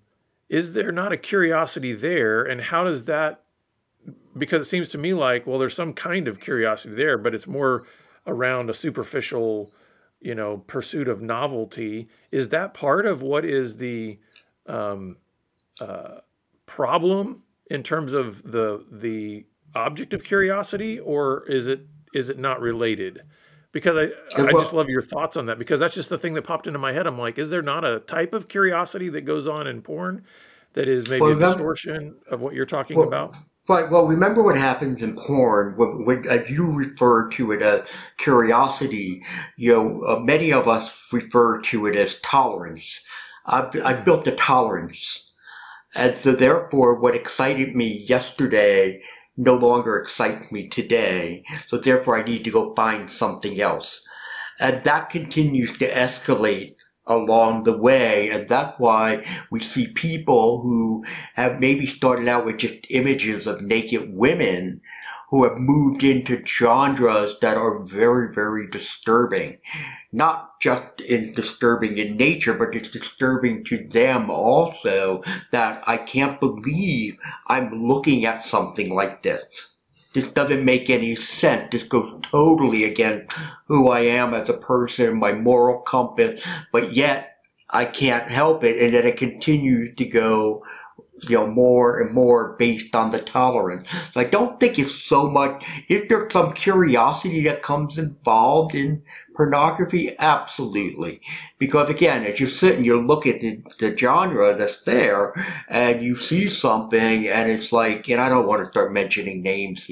is 0.49 0.73
there 0.73 0.91
not 0.91 1.13
a 1.13 1.17
curiosity 1.17 1.93
there 1.93 2.43
and 2.43 2.61
how 2.61 2.83
does 2.83 3.05
that 3.05 3.45
because 4.37 4.67
it 4.67 4.69
seems 4.69 4.89
to 4.89 4.99
me 4.99 5.15
like 5.15 5.47
well 5.47 5.61
there's 5.61 5.77
some 5.77 5.93
kind 5.93 6.27
of 6.27 6.41
curiosity 6.41 6.97
there 6.97 7.17
but 7.17 7.33
it's 7.33 7.47
more 7.47 7.85
around 8.27 8.71
a 8.71 8.75
superficial 8.75 9.73
you 10.21 10.35
know 10.35 10.59
pursuit 10.67 11.09
of 11.09 11.21
novelty 11.21 12.09
is 12.33 12.49
that 12.51 12.75
part 12.75 13.07
of 13.07 13.23
what 13.23 13.45
is 13.45 13.77
the 13.77 14.19
um, 14.67 15.17
uh, 15.81 16.19
problem 16.67 17.43
in 17.71 17.83
terms 17.83 18.13
of 18.13 18.43
the 18.43 18.85
the 18.91 19.45
object 19.75 20.15
of 20.15 20.25
curiosity 20.25 20.99
or 20.99 21.45
is 21.49 21.67
it 21.67 21.87
is 22.15 22.29
it 22.29 22.39
not 22.39 22.61
related 22.61 23.23
because 23.73 23.97
I, 23.99 24.41
I 24.43 24.53
just 24.53 24.73
love 24.73 24.89
your 24.89 25.03
thoughts 25.03 25.37
on 25.37 25.47
that 25.47 25.59
because 25.59 25.79
that's 25.81 25.95
just 25.95 26.09
the 26.09 26.17
thing 26.17 26.33
that 26.33 26.43
popped 26.43 26.67
into 26.67 26.79
my 26.79 26.95
head. 26.95 27.07
I'm 27.07 27.19
like, 27.19 27.39
is 27.39 27.51
there 27.51 27.61
not 27.61 27.85
a 27.85 28.01
type 28.01 28.33
of 28.33 28.49
curiosity 28.49 29.11
that 29.11 29.27
goes 29.27 29.47
on 29.47 29.67
in 29.67 29.83
porn 29.83 30.25
that 30.73 30.89
is 30.89 31.11
maybe 31.11 31.21
well, 31.21 31.33
a 31.33 31.41
distortion 31.41 32.17
of 32.31 32.41
what 32.41 32.55
you're 32.55 32.65
talking 32.65 32.97
well, 32.97 33.07
about? 33.07 33.37
Right. 33.69 33.91
Well, 33.91 34.07
remember 34.07 34.45
what 34.45 34.57
happens 34.57 35.03
in 35.03 35.17
porn 35.17 35.77
when, 35.77 36.25
uh, 36.29 36.45
you 36.49 36.73
refer 36.73 37.31
to 37.31 37.51
it 37.53 37.63
as 37.63 37.89
curiosity. 38.19 39.25
You 39.57 39.73
know, 39.75 40.03
uh, 40.03 40.21
many 40.21 40.53
of 40.53 40.69
us 40.69 40.93
refer 41.13 41.61
to 41.63 41.87
it 41.87 41.97
as 41.97 42.21
tolerance. 42.21 43.01
I, 43.47 43.69
I 43.85 43.95
built 43.95 44.27
a 44.27 44.33
tolerance, 44.33 45.33
and 45.97 46.17
so 46.17 46.33
therefore, 46.33 47.01
what 47.01 47.15
excited 47.17 47.77
me 47.77 48.05
yesterday 48.09 49.03
no 49.37 49.55
longer 49.57 49.99
excites 49.99 50.53
me 50.53 50.69
today. 50.69 51.45
So 51.69 51.79
therefore, 51.79 52.19
I 52.19 52.25
need 52.25 52.45
to 52.45 52.51
go 52.53 52.75
find 52.75 53.11
something 53.11 53.61
else, 53.61 54.03
and 54.61 54.85
that 54.85 55.11
continues 55.11 55.77
to 55.79 55.89
escalate 55.91 56.77
along 57.07 57.65
the 57.65 57.77
way. 57.77 58.29
And 58.31 58.49
that's 58.49 58.79
why 58.79 59.25
we 59.51 59.61
see 59.61 59.89
people 59.89 60.63
who 60.63 61.03
have 61.35 61.61
maybe 61.61 61.87
started 61.87 62.29
out 62.29 62.45
with 62.45 62.59
just 62.59 62.87
images 62.91 63.47
of 63.47 63.63
naked 63.63 64.13
women 64.13 64.81
who 65.29 65.43
have 65.43 65.59
moved 65.59 66.05
into 66.05 66.45
genres 66.47 67.37
that 67.41 67.57
are 67.57 67.83
very, 67.83 68.33
very 68.33 68.69
disturbing. 68.71 69.59
Not 70.13 70.61
just 70.61 71.01
in 71.01 71.35
disturbing 71.35 71.99
in 71.99 72.17
nature, 72.17 72.55
but 72.55 72.75
it's 72.75 72.91
disturbing 72.91 73.65
to 73.65 73.89
them 73.89 74.31
also 74.31 75.23
that 75.51 75.83
I 75.87 75.97
can't 75.97 76.39
believe 76.39 77.17
I'm 77.49 77.71
looking 77.73 78.25
at 78.25 78.47
something 78.47 78.95
like 78.95 79.23
this. 79.23 79.76
This 80.17 80.29
doesn't 80.29 80.65
make 80.65 80.89
any 80.89 81.15
sense. 81.15 81.69
This 81.73 81.83
goes 81.83 82.11
totally 82.23 82.85
against 82.85 83.31
who 83.67 83.91
I 83.91 84.01
am 84.01 84.33
as 84.33 84.49
a 84.49 84.55
person, 84.55 85.21
my 85.21 85.33
moral 85.33 85.83
compass, 85.83 86.41
but 86.73 86.95
yet 86.95 87.37
I 87.69 87.85
can't 87.85 88.31
help 88.31 88.65
it. 88.65 88.83
And 88.83 88.95
then 88.95 89.07
it 89.07 89.19
continues 89.19 89.95
to 89.97 90.07
go 90.07 90.65
you 91.23 91.37
know, 91.37 91.47
more 91.47 92.01
and 92.01 92.15
more 92.15 92.57
based 92.59 92.95
on 92.95 93.11
the 93.11 93.19
tolerance. 93.19 93.89
So 94.13 94.21
I 94.21 94.25
don't 94.25 94.61
think 94.61 94.79
it's 94.79 94.95
so 94.95 95.31
much, 95.31 95.65
is 95.89 96.05
there's 96.09 96.33
some 96.33 96.53
curiosity 96.53 97.45
that 97.45 97.63
comes 97.63 97.99
involved 97.99 98.75
in 98.75 99.03
pornography? 99.35 100.15
Absolutely. 100.19 101.21
Because 101.59 101.89
again, 101.89 102.25
as 102.25 102.41
you 102.41 102.47
sit 102.47 102.77
and 102.77 102.87
you 102.87 103.01
look 103.01 103.27
at 103.27 103.41
the, 103.41 103.63
the 103.79 103.97
genre 103.97 104.55
that's 104.55 104.85
there 104.85 105.33
and 105.69 106.03
you 106.03 106.17
see 106.17 106.49
something 106.49 107.27
and 107.27 107.51
it's 107.51 107.73
like, 107.73 108.09
and 108.09 108.21
I 108.21 108.29
don't 108.29 108.47
want 108.47 108.65
to 108.65 108.71
start 108.71 108.93
mentioning 108.93 109.43
names 109.43 109.91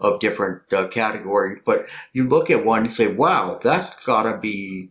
of 0.00 0.20
different 0.20 0.72
uh, 0.72 0.88
categories, 0.88 1.60
but 1.64 1.86
you 2.12 2.28
look 2.28 2.50
at 2.50 2.64
one 2.64 2.84
and 2.84 2.92
say, 2.92 3.06
wow, 3.06 3.58
that's 3.62 4.04
gotta 4.04 4.38
be 4.38 4.90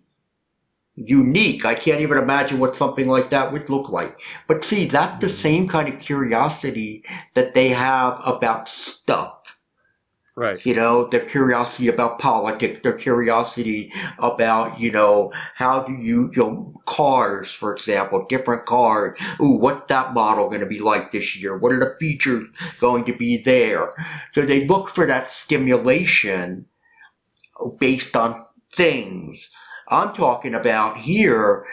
unique. 0.96 1.66
I 1.66 1.76
can't 1.76 2.02
even 2.02 2.18
imagine 2.18 2.60
what 2.60 2.76
something 2.76 3.08
like 3.08 3.30
that 3.30 3.52
would 3.52 3.70
look 3.70 3.90
like. 3.90 4.20
But 4.48 4.64
see, 4.64 4.86
that's 4.86 5.20
the 5.20 5.28
mm-hmm. 5.28 5.38
same 5.38 5.68
kind 5.68 5.94
of 5.94 6.00
curiosity 6.00 7.04
that 7.34 7.54
they 7.54 7.70
have 7.70 8.22
about 8.26 8.70
stuff. 8.70 9.32
Right. 10.38 10.64
You 10.66 10.76
know, 10.76 11.08
their 11.08 11.24
curiosity 11.24 11.88
about 11.88 12.20
politics, 12.20 12.82
their 12.84 12.98
curiosity 12.98 13.94
about, 14.20 14.78
you 14.78 14.92
know, 14.92 15.32
how 15.54 15.84
do 15.84 15.94
you, 15.94 16.30
you 16.36 16.42
know, 16.42 16.74
cars, 16.86 17.54
for 17.54 17.74
example, 17.74 18.26
different 18.28 18.66
cars. 18.66 19.18
Ooh, 19.40 19.58
what's 19.58 19.88
that 19.88 20.14
model 20.14 20.50
going 20.50 20.60
to 20.60 20.66
be 20.66 20.80
like 20.80 21.14
this 21.14 21.38
year? 21.38 21.58
What 21.58 21.72
are 21.72 21.80
the 21.80 21.96
features 22.02 22.48
going 22.82 23.06
to 23.06 23.16
be 23.16 23.38
there? 23.38 23.94
So 24.34 24.42
they 24.42 24.68
look 24.68 24.90
for 24.90 25.06
that 25.06 25.30
stimulation 25.30 26.66
based 27.80 28.18
on 28.18 28.46
things 28.74 29.50
I'm 29.90 30.14
talking 30.14 30.56
about 30.56 30.98
here 30.98 31.66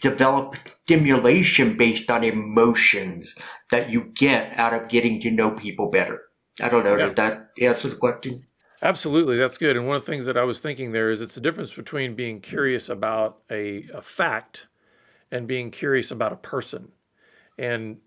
develop 0.00 0.54
stimulation 0.84 1.76
based 1.76 2.10
on 2.10 2.24
emotions 2.24 3.34
that 3.70 3.90
you 3.90 4.12
get 4.14 4.56
out 4.58 4.74
of 4.74 4.88
getting 4.88 5.20
to 5.20 5.30
know 5.30 5.56
people 5.56 5.90
better. 5.90 6.22
I 6.62 6.68
don't 6.68 6.84
know. 6.84 6.96
Yeah. 6.96 7.06
Does 7.06 7.14
that 7.14 7.48
answer 7.60 7.88
the 7.88 7.96
question? 7.96 8.44
Absolutely, 8.82 9.36
that's 9.36 9.58
good. 9.58 9.76
And 9.76 9.88
one 9.88 9.96
of 9.96 10.06
the 10.06 10.12
things 10.12 10.26
that 10.26 10.36
I 10.36 10.44
was 10.44 10.60
thinking 10.60 10.92
there 10.92 11.10
is 11.10 11.20
it's 11.20 11.34
the 11.34 11.40
difference 11.40 11.74
between 11.74 12.14
being 12.14 12.40
curious 12.40 12.88
about 12.88 13.38
a, 13.50 13.84
a 13.92 14.02
fact 14.02 14.66
and 15.32 15.48
being 15.48 15.70
curious 15.70 16.10
about 16.10 16.32
a 16.32 16.36
person. 16.36 16.92
And 17.58 17.98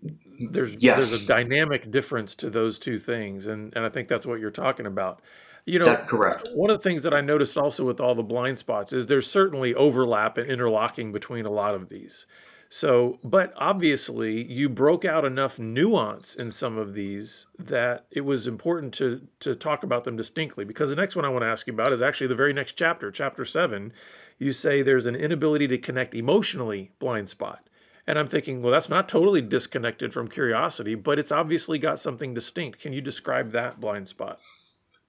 there's 0.50 0.76
yes. 0.78 0.96
there's 0.96 1.22
a 1.22 1.26
dynamic 1.26 1.90
difference 1.90 2.34
to 2.36 2.48
those 2.48 2.78
two 2.78 2.98
things, 2.98 3.46
and 3.46 3.74
and 3.76 3.84
I 3.84 3.90
think 3.90 4.08
that's 4.08 4.24
what 4.24 4.40
you're 4.40 4.50
talking 4.50 4.86
about. 4.86 5.20
You 5.64 5.78
know, 5.78 5.84
That's 5.84 6.10
correct. 6.10 6.48
One 6.54 6.70
of 6.70 6.78
the 6.78 6.82
things 6.82 7.04
that 7.04 7.14
I 7.14 7.20
noticed 7.20 7.56
also 7.56 7.84
with 7.84 8.00
all 8.00 8.14
the 8.14 8.22
blind 8.22 8.58
spots 8.58 8.92
is 8.92 9.06
there's 9.06 9.30
certainly 9.30 9.74
overlap 9.74 10.36
and 10.36 10.50
interlocking 10.50 11.12
between 11.12 11.46
a 11.46 11.50
lot 11.50 11.74
of 11.74 11.88
these. 11.88 12.26
So, 12.68 13.18
but 13.22 13.52
obviously, 13.56 14.50
you 14.50 14.70
broke 14.70 15.04
out 15.04 15.26
enough 15.26 15.58
nuance 15.58 16.34
in 16.34 16.50
some 16.50 16.78
of 16.78 16.94
these 16.94 17.46
that 17.58 18.06
it 18.10 18.22
was 18.22 18.46
important 18.46 18.94
to 18.94 19.28
to 19.40 19.54
talk 19.54 19.84
about 19.84 20.04
them 20.04 20.16
distinctly. 20.16 20.64
Because 20.64 20.88
the 20.88 20.96
next 20.96 21.14
one 21.14 21.26
I 21.26 21.28
want 21.28 21.42
to 21.42 21.48
ask 21.48 21.66
you 21.66 21.74
about 21.74 21.92
is 21.92 22.00
actually 22.00 22.28
the 22.28 22.34
very 22.34 22.54
next 22.54 22.72
chapter, 22.72 23.10
chapter 23.10 23.44
seven. 23.44 23.92
You 24.38 24.52
say 24.52 24.80
there's 24.80 25.06
an 25.06 25.14
inability 25.14 25.68
to 25.68 25.76
connect 25.76 26.14
emotionally 26.14 26.92
blind 26.98 27.28
spot. 27.28 27.62
And 28.06 28.18
I'm 28.18 28.26
thinking, 28.26 28.62
well, 28.62 28.72
that's 28.72 28.88
not 28.88 29.08
totally 29.08 29.42
disconnected 29.42 30.12
from 30.12 30.28
curiosity, 30.28 30.94
but 30.94 31.18
it's 31.18 31.30
obviously 31.30 31.78
got 31.78 32.00
something 32.00 32.32
distinct. 32.34 32.80
Can 32.80 32.92
you 32.94 33.02
describe 33.02 33.52
that 33.52 33.80
blind 33.80 34.08
spot? 34.08 34.38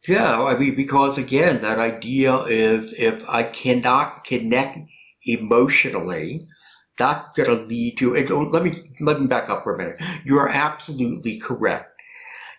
Yeah, 0.07 0.43
I 0.43 0.57
mean, 0.57 0.75
because 0.75 1.17
again, 1.17 1.61
that 1.61 1.79
idea 1.79 2.35
is 2.43 2.93
if 2.93 3.27
I 3.29 3.43
cannot 3.43 4.23
connect 4.25 4.77
emotionally, 5.25 6.41
that's 6.97 7.29
going 7.35 7.57
to 7.57 7.65
lead 7.65 7.97
to 7.97 8.13
it. 8.15 8.29
Oh, 8.29 8.41
let 8.41 8.63
me 8.63 8.73
let 8.99 9.19
me 9.21 9.27
back 9.27 9.49
up 9.49 9.63
for 9.63 9.75
a 9.75 9.77
minute. 9.77 9.97
You 10.25 10.37
are 10.37 10.49
absolutely 10.49 11.37
correct. 11.39 12.01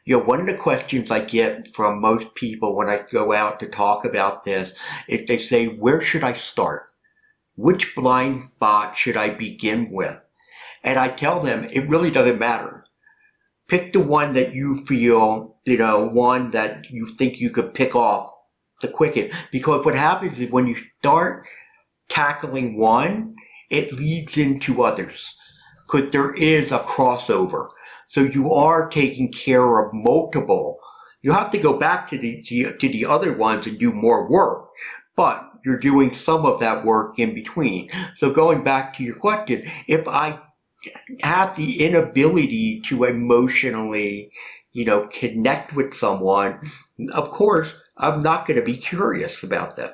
You 0.06 0.18
know, 0.18 0.24
one 0.24 0.40
of 0.40 0.46
the 0.46 0.56
questions 0.56 1.10
I 1.10 1.20
get 1.20 1.68
from 1.74 2.00
most 2.00 2.34
people 2.34 2.76
when 2.76 2.88
I 2.90 3.04
go 3.12 3.32
out 3.34 3.60
to 3.60 3.68
talk 3.68 4.04
about 4.04 4.44
this 4.44 4.74
is 5.08 5.26
they 5.26 5.38
say, 5.38 5.66
"Where 5.68 6.00
should 6.02 6.24
I 6.24 6.34
start? 6.34 6.84
Which 7.56 7.94
blind 7.96 8.50
spot 8.56 8.96
should 8.98 9.16
I 9.16 9.30
begin 9.30 9.90
with?" 9.92 10.20
And 10.84 10.98
I 10.98 11.08
tell 11.08 11.40
them 11.40 11.64
it 11.72 11.88
really 11.88 12.10
doesn't 12.10 12.38
matter. 12.40 12.83
Pick 13.68 13.92
the 13.92 14.00
one 14.00 14.34
that 14.34 14.54
you 14.54 14.84
feel 14.84 15.54
you 15.64 15.78
know, 15.78 16.06
one 16.06 16.50
that 16.50 16.90
you 16.90 17.06
think 17.06 17.40
you 17.40 17.50
could 17.50 17.74
pick 17.74 17.94
off 17.94 18.30
the 18.80 18.88
quickest. 18.88 19.36
Because 19.50 19.84
what 19.84 19.94
happens 19.94 20.38
is 20.38 20.50
when 20.50 20.66
you 20.66 20.76
start 20.98 21.46
tackling 22.08 22.76
one, 22.76 23.34
it 23.70 23.92
leads 23.92 24.36
into 24.36 24.82
others. 24.82 25.34
Because 25.86 26.10
there 26.10 26.34
is 26.34 26.70
a 26.70 26.80
crossover. 26.80 27.68
So 28.08 28.20
you 28.20 28.52
are 28.52 28.88
taking 28.88 29.32
care 29.32 29.80
of 29.80 29.92
multiple. 29.92 30.78
You 31.22 31.32
have 31.32 31.50
to 31.52 31.58
go 31.58 31.78
back 31.78 32.06
to 32.08 32.18
the, 32.18 32.42
to, 32.42 32.88
the 32.88 33.06
other 33.06 33.36
ones 33.36 33.66
and 33.66 33.78
do 33.78 33.92
more 33.92 34.30
work. 34.30 34.68
But 35.16 35.50
you're 35.64 35.78
doing 35.78 36.12
some 36.12 36.44
of 36.44 36.60
that 36.60 36.84
work 36.84 37.18
in 37.18 37.34
between. 37.34 37.88
So 38.16 38.30
going 38.30 38.62
back 38.62 38.94
to 38.96 39.02
your 39.02 39.16
question, 39.16 39.62
if 39.88 40.06
I 40.06 40.40
have 41.22 41.56
the 41.56 41.84
inability 41.84 42.80
to 42.86 43.04
emotionally 43.04 44.30
you 44.74 44.84
know, 44.84 45.06
connect 45.06 45.72
with 45.74 45.94
someone, 45.94 46.60
of 47.12 47.30
course, 47.30 47.72
I'm 47.96 48.22
not 48.22 48.46
going 48.46 48.58
to 48.58 48.66
be 48.66 48.76
curious 48.76 49.42
about 49.42 49.76
them. 49.76 49.90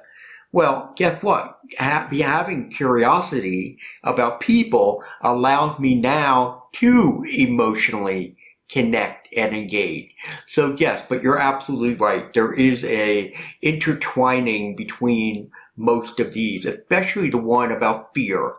Well, 0.52 0.92
guess 0.96 1.22
what? 1.22 1.60
Ha- 1.78 2.08
be 2.10 2.22
having 2.22 2.70
curiosity 2.70 3.78
about 4.02 4.40
people 4.40 5.04
allows 5.20 5.78
me 5.78 5.94
now 5.94 6.64
to 6.72 7.22
emotionally 7.30 8.36
connect 8.68 9.28
and 9.36 9.54
engage. 9.54 10.12
So 10.46 10.74
yes, 10.78 11.04
but 11.08 11.22
you're 11.22 11.38
absolutely 11.38 11.94
right. 11.94 12.32
There 12.32 12.54
is 12.54 12.82
a 12.84 13.34
intertwining 13.62 14.76
between 14.76 15.50
most 15.76 16.18
of 16.20 16.32
these, 16.32 16.64
especially 16.64 17.30
the 17.30 17.38
one 17.38 17.70
about 17.70 18.14
fear. 18.14 18.54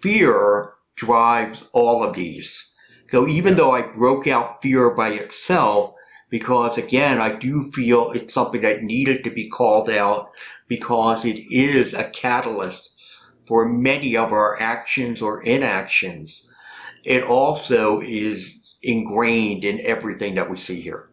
Fear 0.00 0.72
drives 0.96 1.66
all 1.72 2.02
of 2.02 2.14
these. 2.14 2.72
So 3.10 3.28
even 3.28 3.56
though 3.56 3.72
I 3.72 3.82
broke 3.82 4.26
out 4.26 4.62
fear 4.62 4.94
by 4.94 5.10
itself, 5.10 5.94
because 6.30 6.76
again, 6.78 7.18
I 7.18 7.36
do 7.36 7.70
feel 7.70 8.10
it's 8.12 8.34
something 8.34 8.62
that 8.62 8.82
needed 8.82 9.22
to 9.24 9.30
be 9.30 9.48
called 9.48 9.88
out 9.88 10.30
because 10.66 11.24
it 11.24 11.38
is 11.50 11.94
a 11.94 12.10
catalyst 12.10 12.90
for 13.46 13.68
many 13.68 14.16
of 14.16 14.32
our 14.32 14.60
actions 14.60 15.20
or 15.20 15.42
inactions. 15.42 16.48
It 17.04 17.22
also 17.22 18.00
is 18.00 18.76
ingrained 18.82 19.64
in 19.64 19.80
everything 19.84 20.34
that 20.34 20.50
we 20.50 20.56
see 20.56 20.80
here. 20.80 21.08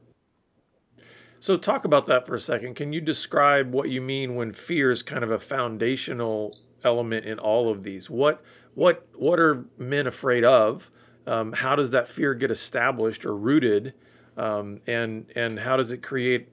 So, 1.39 1.57
talk 1.57 1.85
about 1.85 2.05
that 2.05 2.27
for 2.27 2.35
a 2.35 2.39
second. 2.39 2.75
Can 2.75 2.93
you 2.93 3.01
describe 3.01 3.73
what 3.73 3.89
you 3.89 3.99
mean 3.99 4.35
when 4.35 4.53
fear 4.53 4.91
is 4.91 5.01
kind 5.01 5.23
of 5.23 5.31
a 5.31 5.39
foundational 5.39 6.55
element 6.83 7.25
in 7.25 7.39
all 7.39 7.71
of 7.71 7.83
these? 7.83 8.09
What 8.09 8.41
what 8.75 9.07
what 9.15 9.39
are 9.39 9.65
men 9.77 10.07
afraid 10.07 10.43
of? 10.43 10.91
um, 11.27 11.53
how 11.53 11.75
does 11.75 11.91
that 11.91 12.07
fear 12.07 12.33
get 12.33 12.51
established 12.51 13.25
or 13.25 13.35
rooted, 13.35 13.93
um, 14.37 14.81
and 14.87 15.25
and 15.35 15.59
how 15.59 15.77
does 15.77 15.91
it 15.91 16.01
create 16.01 16.49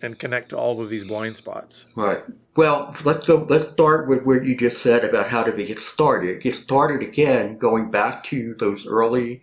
and 0.00 0.18
connect 0.18 0.50
to 0.50 0.56
all 0.56 0.80
of 0.80 0.88
these 0.88 1.06
blind 1.06 1.36
spots? 1.36 1.84
Right. 1.96 2.22
Well, 2.56 2.94
let's 3.04 3.26
go. 3.26 3.46
Let's 3.48 3.72
start 3.72 4.08
with 4.08 4.24
what 4.24 4.44
you 4.44 4.56
just 4.56 4.80
said 4.82 5.04
about 5.04 5.28
how 5.28 5.42
to 5.44 5.52
get 5.52 5.78
started. 5.78 6.40
Get 6.40 6.54
started 6.54 7.06
again, 7.06 7.58
going 7.58 7.90
back 7.90 8.24
to 8.24 8.54
those 8.54 8.86
early 8.86 9.42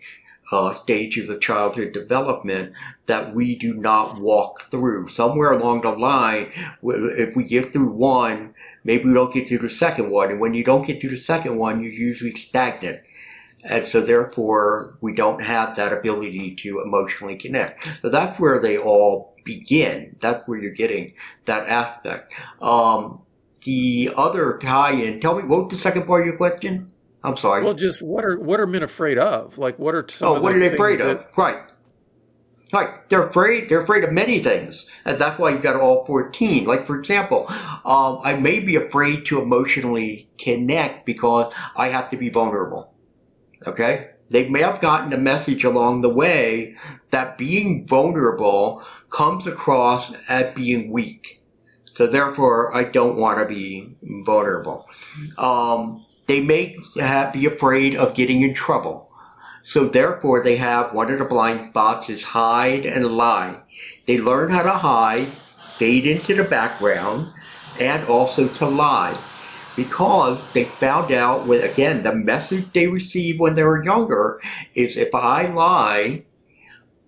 uh, 0.52 0.74
stages 0.74 1.28
of 1.28 1.40
childhood 1.40 1.92
development 1.92 2.72
that 3.06 3.34
we 3.34 3.56
do 3.56 3.74
not 3.74 4.20
walk 4.20 4.62
through. 4.70 5.08
Somewhere 5.08 5.52
along 5.52 5.80
the 5.80 5.90
line, 5.90 6.52
if 6.82 7.34
we 7.34 7.44
get 7.44 7.72
through 7.72 7.90
one, 7.92 8.54
maybe 8.84 9.04
we 9.04 9.14
don't 9.14 9.34
get 9.34 9.48
to 9.48 9.58
the 9.58 9.70
second 9.70 10.10
one. 10.10 10.30
And 10.30 10.40
when 10.40 10.54
you 10.54 10.64
don't 10.64 10.86
get 10.86 11.00
to 11.00 11.08
the 11.08 11.16
second 11.16 11.58
one, 11.58 11.82
you're 11.82 11.92
usually 11.92 12.34
stagnant. 12.34 13.02
And 13.68 13.84
so 13.84 14.00
therefore 14.00 14.96
we 15.00 15.12
don't 15.12 15.42
have 15.42 15.74
that 15.76 15.92
ability 15.92 16.54
to 16.56 16.80
emotionally 16.80 17.36
connect. 17.36 17.86
So 18.00 18.08
that's 18.08 18.38
where 18.38 18.60
they 18.60 18.78
all 18.78 19.34
begin. 19.44 20.16
That's 20.20 20.46
where 20.46 20.60
you're 20.60 20.72
getting 20.72 21.14
that 21.46 21.66
aspect. 21.68 22.32
Um, 22.62 23.22
the 23.64 24.12
other 24.16 24.58
tie-in, 24.62 25.20
tell 25.20 25.36
me, 25.36 25.42
what 25.42 25.64
was 25.64 25.72
the 25.72 25.78
second 25.78 26.06
part 26.06 26.20
of 26.22 26.26
your 26.26 26.36
question? 26.36 26.88
I'm 27.26 27.36
sorry. 27.36 27.64
Well, 27.64 27.74
just 27.74 28.00
what 28.00 28.24
are 28.24 28.38
what 28.38 28.60
are 28.60 28.68
men 28.68 28.84
afraid 28.84 29.18
of? 29.18 29.58
Like, 29.58 29.80
what 29.80 29.96
are 29.96 30.06
some? 30.08 30.28
Oh, 30.28 30.40
what 30.40 30.54
are 30.54 30.60
they 30.60 30.72
afraid 30.72 31.00
that... 31.00 31.08
of? 31.08 31.26
Right. 31.36 31.58
Right. 32.72 33.08
They're 33.08 33.26
afraid. 33.26 33.68
They're 33.68 33.82
afraid 33.82 34.04
of 34.04 34.12
many 34.12 34.38
things, 34.38 34.86
and 35.04 35.18
that's 35.18 35.36
why 35.36 35.50
you 35.50 35.58
got 35.58 35.74
all 35.74 36.06
fourteen. 36.06 36.66
Like 36.66 36.86
for 36.86 36.96
example, 36.96 37.46
um, 37.84 38.20
I 38.22 38.38
may 38.40 38.60
be 38.60 38.76
afraid 38.76 39.26
to 39.26 39.42
emotionally 39.42 40.30
connect 40.38 41.04
because 41.04 41.52
I 41.76 41.88
have 41.88 42.08
to 42.10 42.16
be 42.16 42.30
vulnerable. 42.30 42.94
Okay. 43.66 44.10
They 44.28 44.48
may 44.48 44.60
have 44.62 44.80
gotten 44.80 45.10
the 45.10 45.18
message 45.18 45.64
along 45.64 46.02
the 46.02 46.08
way 46.12 46.76
that 47.10 47.36
being 47.36 47.86
vulnerable 47.86 48.82
comes 49.10 49.46
across 49.46 50.12
as 50.28 50.54
being 50.54 50.90
weak. 50.90 51.42
So 51.94 52.06
therefore, 52.06 52.76
I 52.76 52.84
don't 52.84 53.18
want 53.18 53.38
to 53.40 53.46
be 53.46 53.96
vulnerable. 54.24 54.88
Um, 55.38 56.05
they 56.26 56.40
may 56.40 56.76
have, 56.98 57.32
be 57.32 57.46
afraid 57.46 57.94
of 57.94 58.14
getting 58.14 58.42
in 58.42 58.54
trouble. 58.54 59.10
So 59.62 59.88
therefore, 59.88 60.42
they 60.42 60.56
have 60.56 60.92
one 60.92 61.10
of 61.10 61.18
the 61.18 61.24
blind 61.24 61.72
is 62.08 62.24
hide 62.24 62.86
and 62.86 63.06
lie. 63.06 63.62
They 64.06 64.18
learn 64.18 64.50
how 64.50 64.62
to 64.62 64.70
hide, 64.70 65.26
fade 65.26 66.06
into 66.06 66.34
the 66.34 66.44
background, 66.44 67.32
and 67.80 68.04
also 68.04 68.46
to 68.46 68.66
lie. 68.66 69.18
Because 69.74 70.40
they 70.52 70.64
found 70.64 71.12
out 71.12 71.46
with, 71.46 71.64
again, 71.64 72.02
the 72.02 72.14
message 72.14 72.72
they 72.72 72.86
received 72.86 73.40
when 73.40 73.54
they 73.54 73.64
were 73.64 73.84
younger 73.84 74.40
is 74.74 74.96
if 74.96 75.14
I 75.14 75.46
lie, 75.46 76.24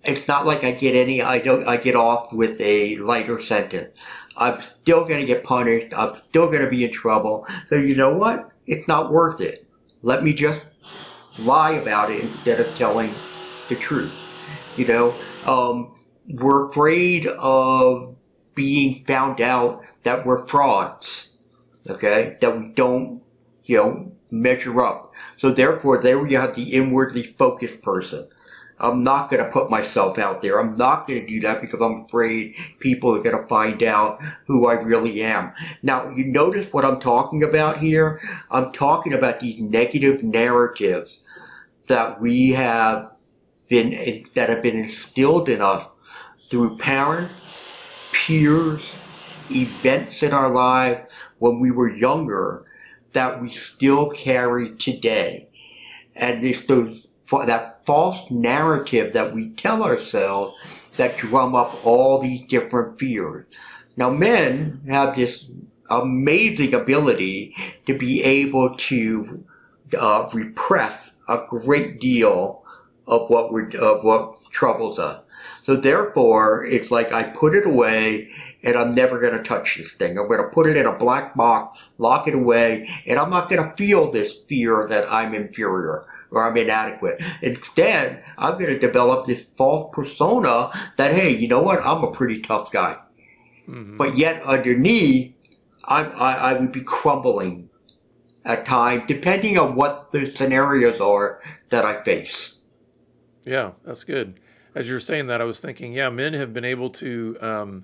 it's 0.03 0.27
not 0.27 0.45
like 0.45 0.63
I 0.63 0.71
get 0.71 0.95
any, 0.95 1.21
I 1.21 1.39
don't, 1.39 1.67
I 1.67 1.77
get 1.77 1.95
off 1.95 2.31
with 2.31 2.59
a 2.61 2.97
lighter 2.97 3.41
sentence. 3.41 3.97
I'm 4.37 4.61
still 4.61 5.05
going 5.05 5.19
to 5.19 5.25
get 5.25 5.43
punished. 5.43 5.93
I'm 5.95 6.15
still 6.29 6.47
going 6.47 6.63
to 6.63 6.69
be 6.69 6.85
in 6.85 6.91
trouble. 6.91 7.45
So 7.67 7.75
you 7.75 7.95
know 7.95 8.13
what? 8.13 8.51
It's 8.69 8.87
not 8.87 9.11
worth 9.11 9.41
it. 9.41 9.65
Let 10.03 10.23
me 10.23 10.31
just 10.31 10.61
lie 11.39 11.71
about 11.71 12.11
it 12.11 12.21
instead 12.21 12.59
of 12.59 12.77
telling 12.77 13.11
the 13.67 13.75
truth. 13.75 14.13
You 14.77 14.85
know, 14.85 15.15
um, 15.47 15.95
we're 16.35 16.69
afraid 16.69 17.25
of 17.25 18.15
being 18.53 19.03
found 19.05 19.41
out 19.41 19.83
that 20.03 20.23
we're 20.23 20.45
frauds. 20.45 21.31
Okay, 21.89 22.37
that 22.41 22.55
we 22.55 22.67
don't, 22.67 23.23
you 23.65 23.77
know, 23.77 24.11
measure 24.29 24.79
up. 24.81 25.11
So 25.37 25.51
therefore, 25.51 25.99
there 25.99 26.27
you 26.27 26.37
have 26.37 26.55
the 26.55 26.73
inwardly 26.73 27.23
focused 27.23 27.81
person. 27.81 28.27
I'm 28.79 29.03
not 29.03 29.29
going 29.29 29.43
to 29.43 29.51
put 29.51 29.69
myself 29.69 30.17
out 30.17 30.41
there. 30.41 30.59
I'm 30.59 30.75
not 30.75 31.07
going 31.07 31.21
to 31.21 31.27
do 31.27 31.39
that 31.41 31.61
because 31.61 31.81
I'm 31.81 32.05
afraid 32.05 32.55
people 32.79 33.15
are 33.15 33.21
going 33.21 33.39
to 33.39 33.47
find 33.47 33.83
out 33.83 34.19
who 34.45 34.67
I 34.67 34.75
really 34.81 35.21
am. 35.21 35.51
Now, 35.83 36.09
you 36.09 36.25
notice 36.25 36.71
what 36.71 36.85
I'm 36.85 36.99
talking 36.99 37.43
about 37.43 37.79
here? 37.79 38.21
I'm 38.49 38.71
talking 38.71 39.13
about 39.13 39.41
these 39.41 39.59
negative 39.59 40.23
narratives 40.23 41.19
that 41.87 42.21
we 42.21 42.51
have 42.51 43.11
been, 43.67 44.23
that 44.35 44.49
have 44.49 44.63
been 44.63 44.77
instilled 44.77 45.49
in 45.49 45.61
us 45.61 45.85
through 46.49 46.77
parents, 46.77 47.33
peers, 48.13 48.95
events 49.51 50.23
in 50.23 50.31
our 50.33 50.53
life 50.53 51.01
when 51.39 51.59
we 51.59 51.71
were 51.71 51.93
younger 51.93 52.65
that 53.13 53.41
we 53.41 53.49
still 53.49 54.09
carry 54.09 54.75
today. 54.75 55.49
And 56.15 56.45
it's 56.45 56.65
those, 56.65 57.07
that 57.45 57.85
false 57.85 58.29
narrative 58.29 59.13
that 59.13 59.33
we 59.33 59.49
tell 59.51 59.83
ourselves 59.83 60.55
that 60.97 61.17
drum 61.17 61.55
up 61.55 61.85
all 61.85 62.19
these 62.19 62.45
different 62.47 62.99
fears. 62.99 63.45
Now, 63.95 64.09
men 64.09 64.81
have 64.87 65.15
this 65.15 65.47
amazing 65.89 66.73
ability 66.73 67.55
to 67.85 67.97
be 67.97 68.23
able 68.23 68.75
to 68.75 69.45
uh, 69.97 70.29
repress 70.33 70.97
a 71.27 71.43
great 71.47 71.99
deal 71.99 72.63
of 73.07 73.29
what 73.29 73.51
we're, 73.51 73.69
of 73.77 74.03
what 74.03 74.37
troubles 74.51 74.99
us. 74.99 75.21
So 75.69 75.75
therefore, 75.75 76.65
it's 76.65 76.89
like 76.89 77.13
I 77.13 77.21
put 77.21 77.53
it 77.53 77.63
away 77.63 78.31
and 78.63 78.75
I'm 78.75 78.91
never 78.91 79.21
going 79.21 79.37
to 79.37 79.43
touch 79.43 79.77
this 79.77 79.91
thing. 79.91 80.17
I'm 80.17 80.27
going 80.27 80.41
to 80.41 80.49
put 80.49 80.65
it 80.65 80.75
in 80.75 80.87
a 80.87 80.97
black 80.97 81.35
box, 81.35 81.79
lock 81.99 82.27
it 82.27 82.33
away, 82.33 82.89
and 83.05 83.19
I'm 83.19 83.29
not 83.29 83.51
going 83.51 83.61
to 83.63 83.75
feel 83.75 84.09
this 84.09 84.35
fear 84.35 84.87
that 84.89 85.05
I'm 85.13 85.35
inferior 85.35 86.07
or 86.31 86.43
I'm 86.43 86.57
inadequate. 86.57 87.21
Instead, 87.43 88.23
I'm 88.39 88.53
going 88.53 88.73
to 88.73 88.79
develop 88.79 89.27
this 89.27 89.45
false 89.57 89.91
persona 89.93 90.71
that, 90.97 91.13
hey, 91.13 91.37
you 91.37 91.47
know 91.47 91.61
what? 91.61 91.85
I'm 91.85 92.03
a 92.03 92.11
pretty 92.11 92.41
tough 92.41 92.71
guy. 92.71 92.97
Mm-hmm. 93.67 93.97
But 93.97 94.17
yet 94.17 94.41
underneath, 94.41 95.35
I, 95.85 96.05
I, 96.05 96.33
I 96.33 96.59
would 96.59 96.71
be 96.71 96.81
crumbling 96.81 97.69
at 98.43 98.65
times, 98.65 99.03
depending 99.07 99.59
on 99.59 99.75
what 99.75 100.09
the 100.09 100.25
scenarios 100.25 100.99
are 100.99 101.43
that 101.69 101.85
I 101.85 102.01
face. 102.01 102.55
Yeah, 103.45 103.73
that's 103.85 104.03
good. 104.03 104.39
As 104.79 104.89
you're 104.89 105.01
saying 105.01 105.27
that, 105.27 105.41
I 105.41 105.43
was 105.43 105.59
thinking, 105.59 105.91
yeah, 105.91 106.09
men 106.09 106.33
have 106.33 106.53
been 106.53 106.63
able 106.63 106.89
to 106.91 107.37
um, 107.41 107.83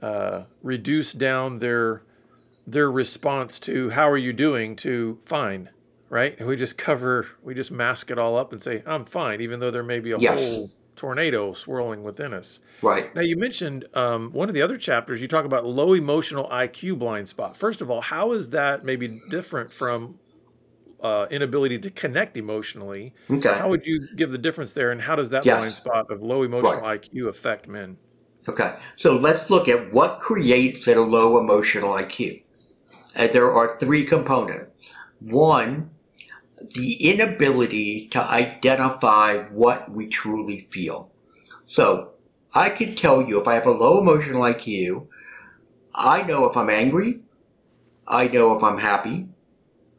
uh, 0.00 0.44
reduce 0.62 1.12
down 1.12 1.58
their 1.58 2.02
their 2.64 2.92
response 2.92 3.58
to 3.60 3.90
"How 3.90 4.08
are 4.08 4.16
you 4.16 4.32
doing?" 4.32 4.76
to 4.76 5.18
"Fine," 5.24 5.70
right? 6.08 6.38
And 6.38 6.46
we 6.46 6.54
just 6.54 6.78
cover, 6.78 7.26
we 7.42 7.54
just 7.54 7.72
mask 7.72 8.12
it 8.12 8.20
all 8.20 8.36
up 8.36 8.52
and 8.52 8.62
say, 8.62 8.84
"I'm 8.86 9.04
fine," 9.04 9.40
even 9.40 9.58
though 9.58 9.72
there 9.72 9.82
may 9.82 9.98
be 9.98 10.12
a 10.12 10.18
yes. 10.18 10.38
whole 10.38 10.70
tornado 10.94 11.54
swirling 11.54 12.04
within 12.04 12.32
us. 12.32 12.60
Right. 12.82 13.12
Now, 13.16 13.22
you 13.22 13.36
mentioned 13.36 13.86
um, 13.94 14.30
one 14.32 14.48
of 14.48 14.54
the 14.54 14.62
other 14.62 14.76
chapters, 14.76 15.20
you 15.20 15.26
talk 15.26 15.44
about 15.44 15.66
low 15.66 15.94
emotional 15.94 16.48
IQ 16.50 17.00
blind 17.00 17.28
spot. 17.28 17.56
First 17.56 17.80
of 17.80 17.90
all, 17.90 18.00
how 18.00 18.30
is 18.30 18.50
that 18.50 18.84
maybe 18.84 19.20
different 19.28 19.72
from 19.72 20.20
uh, 21.02 21.26
inability 21.30 21.78
to 21.78 21.90
connect 21.90 22.36
emotionally? 22.36 23.14
Okay. 23.30 23.54
How 23.54 23.68
would 23.68 23.86
you 23.86 24.06
give 24.16 24.30
the 24.30 24.38
difference 24.38 24.72
there, 24.72 24.90
and 24.90 25.00
how 25.00 25.16
does 25.16 25.30
that 25.30 25.44
yes. 25.44 25.58
blind 25.58 25.74
spot 25.74 26.10
of 26.10 26.22
low 26.22 26.42
emotional 26.42 26.80
right. 26.80 27.00
IQ 27.00 27.28
affect 27.28 27.68
men? 27.68 27.96
Okay, 28.48 28.74
so 28.96 29.16
let's 29.16 29.50
look 29.50 29.68
at 29.68 29.92
what 29.92 30.20
creates 30.20 30.86
a 30.86 31.00
low 31.00 31.38
emotional 31.38 31.90
IQ. 31.90 32.42
And 33.14 33.32
there 33.32 33.52
are 33.52 33.78
three 33.78 34.04
components. 34.04 34.70
One, 35.20 35.90
the 36.74 37.10
inability 37.10 38.08
to 38.08 38.22
identify 38.22 39.42
what 39.44 39.90
we 39.90 40.06
truly 40.06 40.66
feel. 40.70 41.12
So 41.66 42.12
I 42.54 42.70
can 42.70 42.94
tell 42.94 43.22
you 43.22 43.40
if 43.40 43.46
I 43.46 43.54
have 43.54 43.66
a 43.66 43.70
low 43.70 44.00
emotional 44.00 44.42
IQ, 44.42 45.08
I 45.94 46.22
know 46.22 46.48
if 46.48 46.56
I'm 46.56 46.70
angry, 46.70 47.20
I 48.06 48.28
know 48.28 48.56
if 48.56 48.62
I'm 48.62 48.78
happy, 48.78 49.28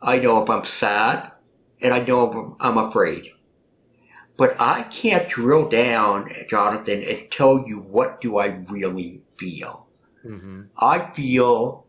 I 0.02 0.20
know 0.20 0.44
if 0.44 0.50
I'm 0.50 0.66
sad, 0.66 1.32
and 1.82 1.94
I 1.94 2.00
know 2.00 2.32
if 2.32 2.56
I'm 2.60 2.78
afraid. 2.78 3.32
But 4.38 4.56
I 4.60 4.84
can't 4.84 5.30
drill 5.30 5.68
down, 5.68 6.30
Jonathan, 6.50 7.04
and 7.04 7.30
tell 7.30 7.68
you 7.68 7.80
what 7.80 8.22
do 8.22 8.38
I 8.38 8.48
really 8.70 9.24
feel. 9.38 9.88
Mm-hmm. 10.26 10.64
I 10.78 11.00
feel 11.00 11.86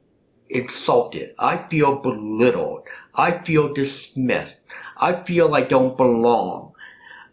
insulted. 0.49 1.35
I 1.39 1.59
feel 1.69 2.01
belittled. 2.01 2.89
I 3.15 3.31
feel 3.31 3.73
dismissed. 3.73 4.57
I 4.97 5.13
feel 5.13 5.55
I 5.55 5.63
don't 5.63 5.97
belong. 5.97 6.73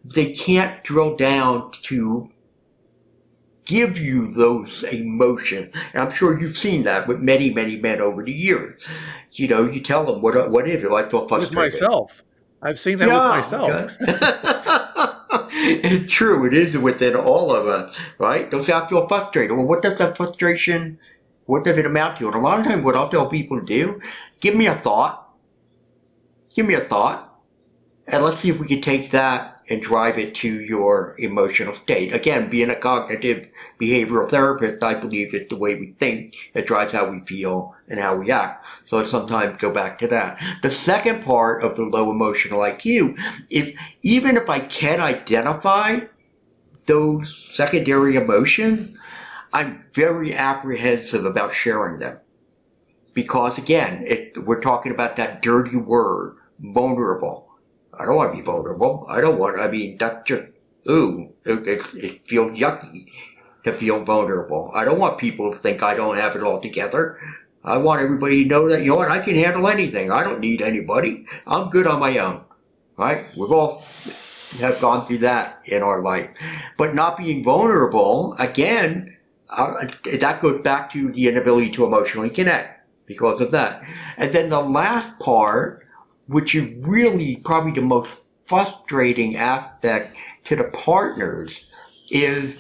They 0.06 0.34
can't 0.34 0.84
drill 0.84 1.16
down 1.16 1.72
to 1.72 2.30
give 3.66 3.98
you 3.98 4.32
those 4.32 4.84
emotions. 4.84 5.76
And 5.94 6.02
I'm 6.02 6.12
sure 6.12 6.40
you've 6.40 6.58
seen 6.58 6.84
that 6.84 7.08
with 7.08 7.20
many, 7.20 7.54
many 7.54 7.80
men 7.80 8.02
over 8.02 8.24
the 8.24 8.32
years. 8.32 8.82
You 9.40 9.48
know, 9.48 9.70
you 9.70 9.82
tell 9.82 10.06
them, 10.06 10.22
what, 10.22 10.50
what 10.52 10.68
is 10.68 10.84
it? 10.84 10.92
I 10.92 11.08
feel 11.08 11.28
frustrated. 11.28 11.56
With 11.56 11.74
myself. 11.74 12.24
I've 12.62 12.80
seen 12.80 12.98
that 12.98 13.08
yeah, 13.08 13.28
with 13.28 13.38
myself. 13.38 13.92
it's 15.52 16.12
true. 16.14 16.46
It 16.46 16.54
is 16.54 16.78
within 16.78 17.16
all 17.16 17.56
of 17.56 17.68
us, 17.68 17.98
right? 18.18 18.50
Don't 18.50 18.64
say 18.64 18.74
I 18.74 18.88
feel 18.88 19.08
frustrated. 19.08 19.56
Well, 19.56 19.66
what 19.66 19.84
does 19.84 20.00
that 20.00 20.18
frustration, 20.18 20.98
what 21.46 21.64
does 21.64 21.78
it 21.78 21.86
amount 21.86 22.18
to? 22.18 22.28
And 22.28 22.36
a 22.36 22.40
lot 22.40 22.60
of 22.60 22.66
times 22.66 22.84
what 22.84 22.96
I'll 22.96 23.10
tell 23.10 23.28
people 23.28 23.60
to 23.60 23.66
do, 23.66 24.02
give 24.40 24.56
me 24.56 24.66
a 24.66 24.74
thought. 24.74 25.30
Give 26.56 26.66
me 26.66 26.74
a 26.74 26.80
thought. 26.80 27.40
And 28.08 28.24
let's 28.24 28.42
see 28.42 28.50
if 28.50 28.60
we 28.60 28.68
can 28.68 28.82
take 28.82 29.12
that 29.12 29.57
and 29.70 29.82
drive 29.82 30.18
it 30.18 30.34
to 30.36 30.62
your 30.62 31.16
emotional 31.18 31.74
state. 31.74 32.14
Again, 32.14 32.50
being 32.50 32.70
a 32.70 32.76
cognitive 32.76 33.50
behavioral 33.80 34.30
therapist, 34.30 34.84
I 34.84 34.94
believe 34.94 35.34
it's 35.34 35.50
the 35.50 35.58
way 35.58 35.76
we 35.76 35.94
think 36.00 36.52
that 36.54 36.68
drives 36.68 36.94
how 36.94 37.10
we 37.10 37.20
feel 37.22 37.76
and 37.88 38.00
how 38.00 38.16
we 38.16 38.32
act. 38.32 38.66
So 38.86 39.00
I 39.00 39.04
sometimes 39.04 39.58
go 39.58 39.74
back 39.74 39.98
to 40.00 40.08
that. 40.08 40.42
The 40.62 40.70
second 40.70 41.24
part 41.24 41.64
of 41.64 41.76
the 41.76 41.84
low 41.84 42.10
emotional 42.10 42.60
IQ 42.62 43.18
is 43.50 43.74
even 44.04 44.38
if 44.38 44.50
I 44.50 44.60
can 44.60 45.02
identify 45.02 46.02
those 46.86 47.52
secondary 47.52 48.16
emotions, 48.16 48.98
I'm 49.52 49.86
very 49.94 50.34
apprehensive 50.34 51.26
about 51.26 51.52
sharing 51.52 52.00
them. 52.00 52.20
Because 53.14 53.58
again, 53.58 54.04
it, 54.06 54.46
we're 54.46 54.62
talking 54.62 54.92
about 54.92 55.16
that 55.18 55.42
dirty 55.42 55.76
word, 55.76 56.38
vulnerable 56.60 57.47
I 58.00 58.06
don't 58.06 58.16
want 58.16 58.32
to 58.32 58.38
be 58.38 58.44
vulnerable. 58.44 59.06
I 59.10 59.22
don't 59.22 59.40
want, 59.40 59.60
I 59.60 59.68
mean, 59.70 59.98
that's 59.98 60.28
just, 60.28 60.44
ooh, 60.90 61.34
it, 61.46 61.68
it, 61.68 61.84
it 61.96 62.28
feels 62.28 62.58
yucky 62.58 63.08
to 63.64 63.78
feel 63.78 64.04
vulnerable. 64.04 64.72
I 64.74 64.86
don't 64.86 65.00
want 65.00 65.18
people 65.18 65.52
to 65.52 65.58
think 65.58 65.84
I 65.84 65.96
don't 65.96 66.18
have 66.18 66.36
it 66.36 66.44
all 66.44 66.62
together. 66.62 67.18
I 67.64 67.78
want 67.78 68.02
everybody 68.02 68.44
to 68.44 68.50
know 68.50 68.70
that, 68.70 68.82
you 68.82 68.92
know 68.92 68.96
what, 68.96 69.12
I 69.12 69.20
can 69.20 69.36
handle 69.36 69.68
anything. 69.68 70.12
I 70.12 70.24
don't 70.24 70.40
need 70.40 70.62
anybody. 70.62 71.26
I'm 71.46 71.70
good 71.70 71.88
on 71.88 72.00
my 72.00 72.18
own. 72.18 72.46
Right? 72.96 73.26
We've 73.36 73.52
all 73.52 73.84
have 74.60 74.80
gone 74.82 75.06
through 75.06 75.20
that 75.20 75.62
in 75.66 75.84
our 75.84 76.02
life. 76.02 76.30
But 76.78 76.96
not 76.96 77.18
being 77.18 77.44
vulnerable, 77.44 78.36
again, 78.40 79.18
uh, 79.50 79.88
that 80.20 80.42
goes 80.42 80.62
back 80.62 80.92
to 80.94 81.12
the 81.12 81.28
inability 81.28 81.72
to 81.72 81.86
emotionally 81.86 82.30
connect 82.30 82.86
because 83.06 83.42
of 83.42 83.52
that. 83.52 83.84
And 84.18 84.32
then 84.32 84.50
the 84.50 84.62
last 84.62 85.20
part, 85.20 85.87
which 86.28 86.56
is 86.56 86.74
really 86.80 87.38
probably 87.38 87.72
the 87.72 87.82
most 87.82 88.16
frustrating 88.46 89.36
aspect 89.36 90.16
to 90.46 90.56
the 90.56 90.66
partners, 90.66 91.70
is 92.10 92.56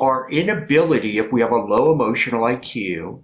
our 0.00 0.30
inability, 0.30 1.18
if 1.18 1.32
we 1.32 1.40
have 1.40 1.50
a 1.50 1.56
low 1.56 1.92
emotional 1.92 2.42
IQ, 2.42 3.22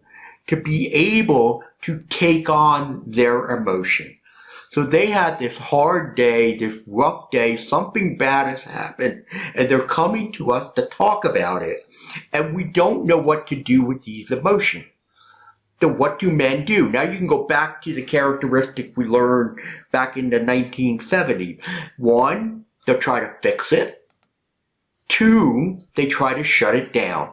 to 0.48 0.56
be 0.60 0.92
able 0.92 1.62
to 1.82 2.00
take 2.08 2.48
on 2.48 3.04
their 3.06 3.50
emotion. 3.50 4.16
So 4.70 4.84
they 4.84 5.06
had 5.06 5.38
this 5.38 5.56
hard 5.56 6.14
day, 6.14 6.56
this 6.56 6.80
rough 6.86 7.30
day, 7.30 7.56
something 7.56 8.18
bad 8.18 8.48
has 8.48 8.64
happened, 8.64 9.24
and 9.54 9.68
they're 9.68 9.80
coming 9.80 10.30
to 10.32 10.50
us 10.52 10.72
to 10.76 10.86
talk 10.86 11.24
about 11.24 11.62
it. 11.62 11.86
And 12.32 12.54
we 12.54 12.64
don't 12.64 13.06
know 13.06 13.18
what 13.18 13.46
to 13.48 13.56
do 13.56 13.82
with 13.82 14.02
these 14.02 14.30
emotions. 14.30 14.84
So 15.80 15.88
what 15.88 16.18
do 16.18 16.30
men 16.32 16.64
do? 16.64 16.88
Now 16.88 17.02
you 17.02 17.16
can 17.16 17.26
go 17.26 17.46
back 17.46 17.82
to 17.82 17.94
the 17.94 18.02
characteristic 18.02 18.96
we 18.96 19.04
learned 19.04 19.60
back 19.92 20.16
in 20.16 20.30
the 20.30 20.40
1970s. 20.40 21.60
One, 21.96 22.64
they'll 22.84 22.98
try 22.98 23.20
to 23.20 23.36
fix 23.42 23.72
it. 23.72 24.06
Two, 25.08 25.80
they 25.94 26.06
try 26.06 26.34
to 26.34 26.42
shut 26.42 26.74
it 26.74 26.92
down. 26.92 27.32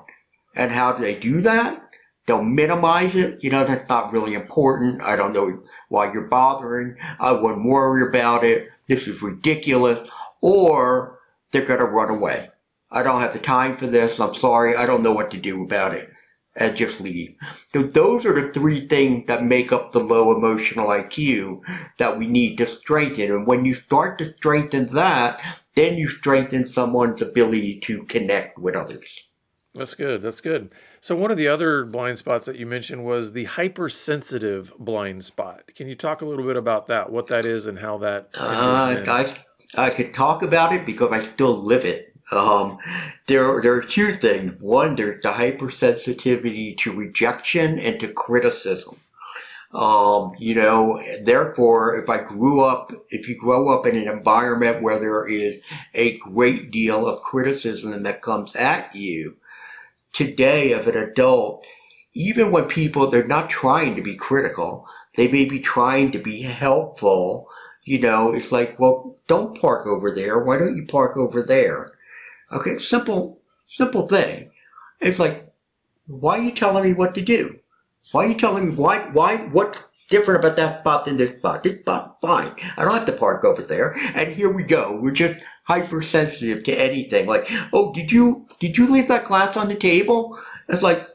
And 0.56 0.72
how 0.72 0.94
do 0.94 1.02
they 1.02 1.16
do 1.16 1.42
that? 1.42 1.82
They'll 2.28 2.44
minimize 2.44 3.16
it. 3.16 3.44
You 3.44 3.50
know, 3.50 3.64
that's 3.64 3.90
not 3.90 4.12
really 4.12 4.34
important. 4.34 5.02
I 5.02 5.16
don't 5.16 5.34
know 5.34 5.64
why 5.90 6.12
you're 6.12 6.28
bothering. 6.28 6.96
I 7.20 7.32
wouldn't 7.32 7.66
worry 7.66 8.08
about 8.08 8.44
it. 8.44 8.70
This 8.88 9.08
is 9.08 9.22
ridiculous. 9.22 10.08
Or 10.42 11.20
they're 11.52 11.66
going 11.66 11.80
to 11.80 11.86
run 11.86 12.10
away. 12.10 12.50
I 12.92 13.04
don't 13.04 13.22
have 13.22 13.34
the 13.34 13.40
time 13.40 13.78
for 13.78 13.88
this. 13.88 14.20
I'm 14.20 14.36
sorry. 14.36 14.76
I 14.76 14.86
don't 14.86 15.04
know 15.04 15.14
what 15.14 15.32
to 15.32 15.38
do 15.38 15.64
about 15.64 15.94
it. 15.94 16.10
And 16.58 16.78
just 16.78 17.02
leave. 17.02 17.36
So 17.74 17.84
those 17.84 18.26
are 18.26 18.34
the 18.34 18.54
three 18.54 18.88
things 18.88 19.28
that 19.28 19.44
make 19.44 19.74
up 19.74 19.92
the 19.92 20.00
low 20.00 20.34
emotional 20.34 20.88
IQ 20.88 21.60
that 21.98 22.18
we 22.18 22.28
need 22.28 22.58
to 22.60 22.66
strengthen. 22.66 23.30
And 23.30 23.46
when 23.46 23.66
you 23.66 23.74
start 23.74 24.20
to 24.20 24.34
strengthen 24.38 24.86
that, 24.94 25.42
then 25.76 25.98
you 25.98 26.08
strengthen 26.08 26.66
someone's 26.66 27.22
ability 27.22 27.82
to 27.82 28.04
connect 28.06 28.58
with 28.58 28.74
others. 28.74 29.26
That's 29.76 29.94
good. 29.94 30.22
That's 30.22 30.40
good. 30.40 30.72
So 31.02 31.18
one 31.18 31.32
of 31.32 31.38
the 31.38 31.50
other 31.50 31.84
blind 31.84 32.18
spots 32.18 32.46
that 32.46 32.56
you 32.56 32.66
mentioned 32.66 33.04
was 33.04 33.34
the 33.34 33.44
hypersensitive 33.44 34.72
blind 34.80 35.26
spot. 35.26 35.64
Can 35.76 35.90
you 35.90 35.96
talk 35.96 36.22
a 36.22 36.26
little 36.26 36.46
bit 36.46 36.56
about 36.56 36.88
that? 36.88 37.12
What 37.12 37.26
that 37.28 37.44
is 37.44 37.68
and 37.68 37.78
how 37.78 37.98
that? 37.98 38.30
Uh, 38.38 39.04
I 39.06 39.36
I 39.76 39.90
could 39.90 40.14
talk 40.14 40.42
about 40.42 40.72
it 40.72 40.86
because 40.86 41.12
I 41.12 41.22
still 41.24 41.58
live 41.58 41.84
it. 41.84 42.15
Um, 42.32 42.80
there 43.28 43.62
there 43.62 43.74
are 43.74 43.84
two 43.84 44.14
things. 44.14 44.62
One, 44.62 44.96
there's 44.96 45.22
the 45.22 45.30
hypersensitivity 45.30 46.78
to 46.80 46.94
rejection 46.94 47.80
and 47.80 48.00
to 48.00 48.12
criticism. 48.14 49.00
Um, 49.74 50.34
you 50.40 50.56
know, 50.56 51.02
therefore, 51.22 51.98
if 51.98 52.10
I 52.10 52.24
grew 52.24 52.64
up, 52.64 52.94
if 53.10 53.28
you 53.28 53.38
grow 53.38 53.78
up 53.78 53.86
in 53.86 53.96
an 53.98 54.08
environment 54.08 54.82
where 54.82 55.00
there 55.00 55.28
is 55.28 55.64
a 55.94 56.18
great 56.20 56.72
deal 56.72 57.08
of 57.08 57.22
criticism 57.22 58.04
that 58.04 58.22
comes 58.22 58.56
at 58.56 58.96
you, 58.96 59.38
today 60.14 60.72
of 60.72 60.88
an 60.88 60.96
adult, 60.96 61.66
even 62.14 62.52
when 62.52 62.66
people, 62.66 63.10
they're 63.10 63.28
not 63.28 63.50
trying 63.50 63.96
to 63.96 64.02
be 64.02 64.16
critical, 64.16 64.88
they 65.16 65.28
may 65.28 65.46
be 65.46 65.60
trying 65.60 66.12
to 66.14 66.20
be 66.20 66.44
helpful. 66.44 67.48
You 67.84 68.00
know, 68.00 68.34
it's 68.34 68.52
like, 68.52 68.80
well, 68.80 69.18
don't 69.28 69.60
park 69.60 69.86
over 69.86 70.12
there. 70.12 70.44
Why 70.44 70.58
don't 70.58 70.78
you 70.78 70.86
park 70.86 71.18
over 71.18 71.42
there? 71.44 71.95
Okay, 72.56 72.78
simple, 72.78 73.38
simple 73.68 74.08
thing. 74.08 74.50
It's 75.02 75.20
like, 75.20 75.54
why 76.08 76.40
are 76.40 76.42
you 76.42 76.52
telling 76.52 76.84
me 76.84 76.94
what 76.94 77.14
to 77.16 77.22
do? 77.22 77.60
Why 78.12 78.26
are 78.26 78.30
you 78.30 78.36
telling 78.36 78.70
me 78.70 78.76
why, 78.76 79.00
why, 79.12 79.38
what 79.48 79.84
different 80.10 80.40
about 80.40 80.56
that 80.56 80.80
spot 80.80 81.06
than 81.06 81.18
this 81.18 81.36
spot? 81.36 81.64
This 81.64 81.80
spot, 81.80 82.18
fine. 82.22 82.52
I 82.78 82.86
don't 82.86 82.94
have 82.94 83.06
to 83.08 83.12
park 83.12 83.44
over 83.44 83.62
there. 83.62 83.94
And 84.16 84.34
here 84.34 84.50
we 84.50 84.64
go. 84.64 84.98
We're 85.02 85.12
just 85.12 85.44
hypersensitive 85.64 86.64
to 86.64 86.72
anything. 86.72 87.28
Like, 87.28 87.50
oh, 87.74 87.92
did 87.94 88.12
you 88.12 88.48
did 88.60 88.78
you 88.78 88.90
leave 88.90 89.10
that 89.10 89.26
glass 89.26 89.58
on 89.58 89.68
the 89.68 89.76
table? 89.76 90.40
It's 90.70 90.84
like, 90.84 91.10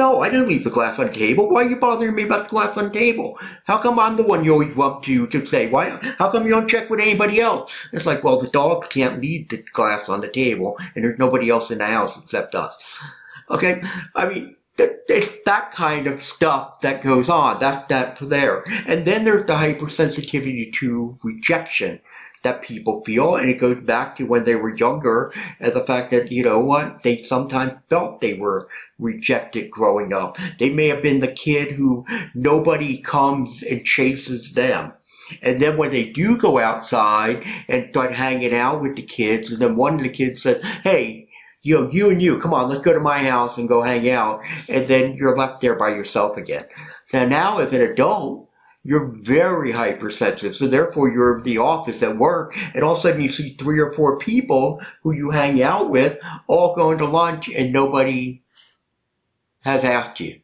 no, 0.00 0.22
I 0.22 0.30
didn't 0.30 0.48
leave 0.48 0.64
the 0.64 0.70
glass 0.70 0.98
on 0.98 1.08
the 1.08 1.12
table. 1.12 1.50
Why 1.50 1.64
are 1.64 1.68
you 1.68 1.76
bothering 1.76 2.14
me 2.14 2.22
about 2.22 2.44
the 2.44 2.50
glass 2.50 2.74
on 2.78 2.84
the 2.84 2.98
table? 2.98 3.38
How 3.64 3.76
come 3.76 3.98
I'm 3.98 4.16
the 4.16 4.22
one 4.22 4.44
you 4.44 4.52
always 4.54 4.74
run 4.74 5.02
to 5.02 5.26
to 5.26 5.44
say, 5.44 5.68
why, 5.68 5.90
how 6.18 6.30
come 6.30 6.44
you 6.44 6.52
don't 6.52 6.70
check 6.70 6.88
with 6.88 7.00
anybody 7.00 7.38
else? 7.38 7.70
It's 7.92 8.06
like, 8.06 8.24
well, 8.24 8.40
the 8.40 8.48
dog 8.48 8.88
can't 8.88 9.20
leave 9.20 9.50
the 9.50 9.58
glass 9.74 10.08
on 10.08 10.22
the 10.22 10.28
table 10.28 10.78
and 10.94 11.04
there's 11.04 11.18
nobody 11.18 11.50
else 11.50 11.70
in 11.70 11.78
the 11.78 11.86
house 11.86 12.16
except 12.16 12.54
us. 12.54 12.74
Okay? 13.50 13.82
I 14.16 14.26
mean, 14.26 14.56
it's 14.78 15.42
that 15.44 15.72
kind 15.72 16.06
of 16.06 16.22
stuff 16.22 16.80
that 16.80 17.02
goes 17.02 17.28
on. 17.28 17.60
That's 17.60 17.86
that 17.88 18.16
there. 18.20 18.64
And 18.86 19.04
then 19.04 19.24
there's 19.24 19.44
the 19.44 19.52
hypersensitivity 19.52 20.72
to 20.80 21.18
rejection 21.22 22.00
that 22.42 22.62
people 22.62 23.02
feel. 23.04 23.36
And 23.36 23.48
it 23.48 23.60
goes 23.60 23.80
back 23.80 24.16
to 24.16 24.24
when 24.24 24.44
they 24.44 24.54
were 24.54 24.76
younger 24.76 25.32
and 25.58 25.72
the 25.72 25.84
fact 25.84 26.10
that, 26.10 26.32
you 26.32 26.42
know 26.42 26.60
what, 26.60 27.02
they 27.02 27.22
sometimes 27.22 27.74
felt 27.88 28.20
they 28.20 28.34
were 28.34 28.68
rejected 28.98 29.70
growing 29.70 30.12
up. 30.12 30.38
They 30.58 30.70
may 30.70 30.88
have 30.88 31.02
been 31.02 31.20
the 31.20 31.32
kid 31.32 31.72
who 31.72 32.04
nobody 32.34 33.00
comes 33.00 33.62
and 33.62 33.84
chases 33.84 34.54
them. 34.54 34.92
And 35.42 35.60
then 35.60 35.76
when 35.76 35.90
they 35.90 36.10
do 36.10 36.36
go 36.38 36.58
outside 36.58 37.44
and 37.68 37.90
start 37.90 38.12
hanging 38.12 38.54
out 38.54 38.80
with 38.80 38.96
the 38.96 39.02
kids, 39.02 39.52
and 39.52 39.60
then 39.60 39.76
one 39.76 39.94
of 39.94 40.02
the 40.02 40.08
kids 40.08 40.42
says, 40.42 40.62
Hey, 40.82 41.28
you 41.62 41.78
know, 41.78 41.90
you 41.90 42.10
and 42.10 42.22
you, 42.22 42.40
come 42.40 42.54
on, 42.54 42.68
let's 42.68 42.80
go 42.80 42.92
to 42.92 43.00
my 43.00 43.18
house 43.18 43.58
and 43.58 43.68
go 43.68 43.82
hang 43.82 44.08
out. 44.10 44.40
And 44.68 44.88
then 44.88 45.14
you're 45.14 45.36
left 45.36 45.60
there 45.60 45.76
by 45.76 45.90
yourself 45.90 46.36
again. 46.36 46.64
Now, 47.12 47.26
now 47.26 47.58
as 47.58 47.72
an 47.72 47.82
adult, 47.82 48.49
you're 48.82 49.08
very 49.08 49.72
hypersensitive. 49.72 50.56
So 50.56 50.66
therefore 50.66 51.10
you're 51.10 51.38
in 51.38 51.44
the 51.44 51.58
office 51.58 52.02
at 52.02 52.16
work 52.16 52.56
and 52.74 52.82
all 52.82 52.92
of 52.92 52.98
a 52.98 53.00
sudden 53.02 53.20
you 53.20 53.28
see 53.28 53.50
three 53.50 53.78
or 53.78 53.92
four 53.92 54.18
people 54.18 54.80
who 55.02 55.12
you 55.12 55.30
hang 55.30 55.62
out 55.62 55.90
with 55.90 56.18
all 56.46 56.74
going 56.74 56.98
to 56.98 57.06
lunch 57.06 57.48
and 57.48 57.72
nobody 57.72 58.42
has 59.64 59.84
asked 59.84 60.20
you. 60.20 60.40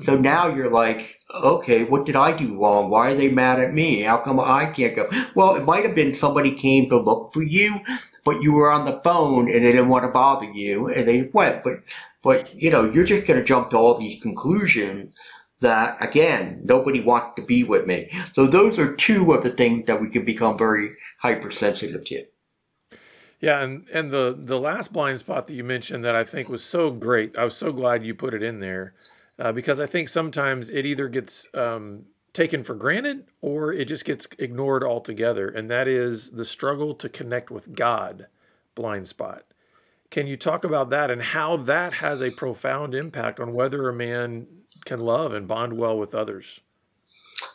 So 0.00 0.12
mm-hmm. 0.12 0.22
now 0.22 0.46
you're 0.46 0.70
like, 0.70 1.18
okay, 1.42 1.84
what 1.84 2.06
did 2.06 2.16
I 2.16 2.36
do 2.36 2.60
wrong? 2.60 2.88
Why 2.88 3.12
are 3.12 3.14
they 3.14 3.30
mad 3.30 3.58
at 3.58 3.74
me? 3.74 4.02
How 4.02 4.18
come 4.18 4.38
I 4.38 4.66
can't 4.66 4.94
go? 4.94 5.08
Well, 5.34 5.56
it 5.56 5.64
might 5.64 5.84
have 5.84 5.94
been 5.94 6.14
somebody 6.14 6.54
came 6.54 6.88
to 6.88 6.98
look 6.98 7.32
for 7.32 7.42
you, 7.42 7.80
but 8.24 8.42
you 8.42 8.52
were 8.52 8.70
on 8.70 8.84
the 8.84 9.00
phone 9.02 9.48
and 9.48 9.64
they 9.64 9.72
didn't 9.72 9.88
want 9.88 10.04
to 10.04 10.12
bother 10.12 10.50
you 10.50 10.88
and 10.88 11.06
they 11.06 11.30
went. 11.32 11.64
But, 11.64 11.78
but, 12.22 12.54
you 12.54 12.70
know, 12.70 12.90
you're 12.90 13.04
just 13.04 13.26
going 13.26 13.40
to 13.40 13.44
jump 13.44 13.70
to 13.70 13.76
all 13.76 13.98
these 13.98 14.22
conclusions 14.22 15.10
that 15.62 15.96
again, 16.00 16.60
nobody 16.62 17.02
wants 17.02 17.36
to 17.36 17.42
be 17.42 17.64
with 17.64 17.86
me. 17.86 18.10
So 18.34 18.46
those 18.46 18.78
are 18.78 18.94
two 18.94 19.32
of 19.32 19.42
the 19.42 19.50
things 19.50 19.86
that 19.86 20.00
we 20.00 20.08
can 20.08 20.24
become 20.24 20.58
very 20.58 20.90
hypersensitive 21.18 22.04
to. 22.06 22.24
Yeah, 23.40 23.60
and 23.60 23.88
and 23.92 24.12
the 24.12 24.36
the 24.38 24.58
last 24.58 24.92
blind 24.92 25.18
spot 25.18 25.48
that 25.48 25.54
you 25.54 25.64
mentioned 25.64 26.04
that 26.04 26.14
I 26.14 26.22
think 26.22 26.48
was 26.48 26.62
so 26.62 26.90
great. 26.90 27.36
I 27.36 27.44
was 27.44 27.56
so 27.56 27.72
glad 27.72 28.04
you 28.04 28.14
put 28.14 28.34
it 28.34 28.42
in 28.42 28.60
there 28.60 28.94
uh, 29.38 29.50
because 29.50 29.80
I 29.80 29.86
think 29.86 30.08
sometimes 30.08 30.70
it 30.70 30.86
either 30.86 31.08
gets 31.08 31.48
um, 31.54 32.04
taken 32.32 32.62
for 32.62 32.74
granted 32.76 33.24
or 33.40 33.72
it 33.72 33.86
just 33.86 34.04
gets 34.04 34.28
ignored 34.38 34.84
altogether, 34.84 35.48
and 35.48 35.68
that 35.70 35.88
is 35.88 36.30
the 36.30 36.44
struggle 36.44 36.94
to 36.94 37.08
connect 37.08 37.50
with 37.50 37.74
God 37.74 38.26
blind 38.76 39.08
spot. 39.08 39.42
Can 40.10 40.26
you 40.28 40.36
talk 40.36 40.62
about 40.62 40.90
that 40.90 41.10
and 41.10 41.22
how 41.22 41.56
that 41.56 41.94
has 41.94 42.20
a 42.20 42.30
profound 42.30 42.94
impact 42.94 43.40
on 43.40 43.54
whether 43.54 43.88
a 43.88 43.92
man 43.92 44.46
can 44.84 45.00
love 45.00 45.32
and 45.32 45.48
bond 45.48 45.78
well 45.78 45.98
with 45.98 46.14
others. 46.14 46.60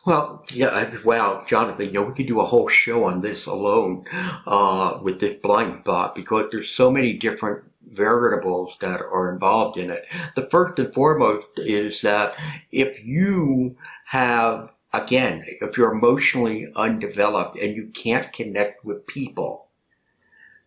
Well, 0.05 0.45
yeah, 0.53 0.89
wow, 1.03 1.43
Jonathan, 1.47 1.87
you 1.87 1.91
know, 1.91 2.05
we 2.05 2.13
could 2.13 2.27
do 2.27 2.39
a 2.39 2.45
whole 2.45 2.69
show 2.69 3.03
on 3.03 3.21
this 3.21 3.45
alone 3.45 4.05
uh, 4.45 4.99
with 5.01 5.19
this 5.19 5.37
blind 5.37 5.81
spot 5.81 6.15
because 6.15 6.49
there's 6.51 6.69
so 6.69 6.89
many 6.89 7.13
different 7.13 7.65
variables 7.91 8.75
that 8.79 9.01
are 9.01 9.33
involved 9.33 9.77
in 9.77 9.89
it. 9.89 10.05
The 10.35 10.49
first 10.49 10.79
and 10.79 10.93
foremost 10.93 11.47
is 11.57 12.01
that 12.01 12.35
if 12.71 13.03
you 13.03 13.75
have, 14.05 14.71
again, 14.93 15.43
if 15.61 15.77
you're 15.77 15.91
emotionally 15.91 16.67
undeveloped 16.75 17.57
and 17.57 17.75
you 17.75 17.87
can't 17.87 18.31
connect 18.31 18.85
with 18.85 19.07
people, 19.07 19.67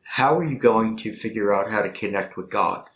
how 0.03 0.37
are 0.37 0.45
you 0.45 0.59
going 0.59 0.99
to 0.99 1.15
figure 1.15 1.55
out 1.55 1.71
how 1.71 1.83
to 1.83 1.91
connect 1.91 2.37
with 2.37 2.51
God? 2.51 2.90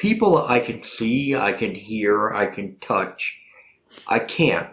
People 0.00 0.38
I 0.38 0.60
can 0.60 0.82
see, 0.82 1.36
I 1.36 1.52
can 1.52 1.74
hear, 1.74 2.30
I 2.32 2.46
can 2.46 2.78
touch. 2.78 3.38
I 4.06 4.18
can't 4.18 4.70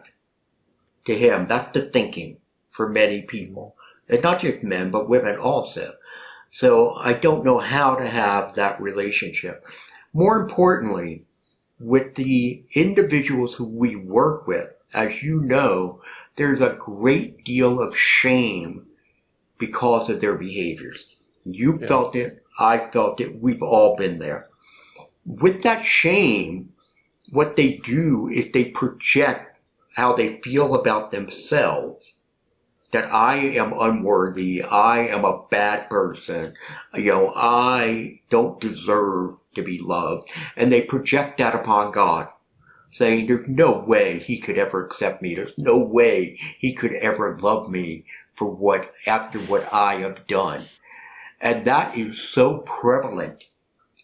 to 1.05 1.17
him. 1.17 1.47
That's 1.47 1.73
the 1.73 1.81
thinking 1.81 2.37
for 2.69 2.87
many 2.87 3.23
people. 3.23 3.75
And 4.07 4.23
not 4.23 4.39
just 4.39 4.63
men, 4.63 4.89
but 4.89 5.09
women 5.09 5.37
also. 5.37 5.95
So 6.51 6.93
I 6.95 7.11
don't 7.11 7.43
know 7.43 7.57
how 7.59 7.95
to 7.95 8.07
have 8.07 8.55
that 8.55 8.79
relationship. 8.79 9.65
More 10.13 10.39
importantly, 10.39 11.25
with 11.77 12.15
the 12.15 12.63
individuals 12.73 13.55
who 13.55 13.65
we 13.65 13.97
work 13.97 14.47
with, 14.47 14.69
as 14.93 15.21
you 15.21 15.41
know, 15.41 16.01
there's 16.37 16.61
a 16.61 16.77
great 16.79 17.43
deal 17.43 17.81
of 17.81 17.97
shame 17.97 18.87
because 19.57 20.09
of 20.09 20.21
their 20.21 20.35
behaviors. 20.35 21.07
You 21.43 21.79
Yeah. 21.81 21.87
felt 21.87 22.15
it. 22.15 22.43
I 22.59 22.77
felt 22.77 23.19
it. 23.19 23.41
We've 23.41 23.61
all 23.61 23.97
been 23.97 24.19
there. 24.19 24.46
With 25.27 25.61
that 25.63 25.83
shame, 25.83 26.71
what 27.31 27.57
they 27.57 27.77
do 27.77 28.29
is 28.29 28.51
they 28.51 28.65
project 28.65 29.59
how 29.95 30.13
they 30.13 30.39
feel 30.41 30.73
about 30.73 31.11
themselves. 31.11 32.13
That 32.91 33.13
I 33.13 33.35
am 33.35 33.73
unworthy. 33.73 34.63
I 34.63 34.99
am 34.99 35.25
a 35.25 35.43
bad 35.51 35.89
person. 35.89 36.53
You 36.93 37.11
know, 37.11 37.33
I 37.35 38.21
don't 38.29 38.61
deserve 38.61 39.35
to 39.55 39.61
be 39.61 39.81
loved. 39.81 40.29
And 40.55 40.71
they 40.71 40.83
project 40.83 41.37
that 41.39 41.53
upon 41.53 41.91
God 41.91 42.29
saying 42.93 43.27
there's 43.27 43.47
no 43.49 43.83
way 43.85 44.19
he 44.19 44.39
could 44.39 44.57
ever 44.57 44.85
accept 44.85 45.21
me. 45.21 45.35
There's 45.35 45.57
no 45.57 45.77
way 45.77 46.39
he 46.57 46.73
could 46.73 46.93
ever 46.93 47.37
love 47.37 47.69
me 47.69 48.05
for 48.33 48.49
what, 48.49 48.93
after 49.05 49.39
what 49.39 49.71
I 49.73 49.95
have 49.95 50.25
done. 50.25 50.63
And 51.41 51.65
that 51.65 51.97
is 51.97 52.17
so 52.17 52.59
prevalent 52.59 53.43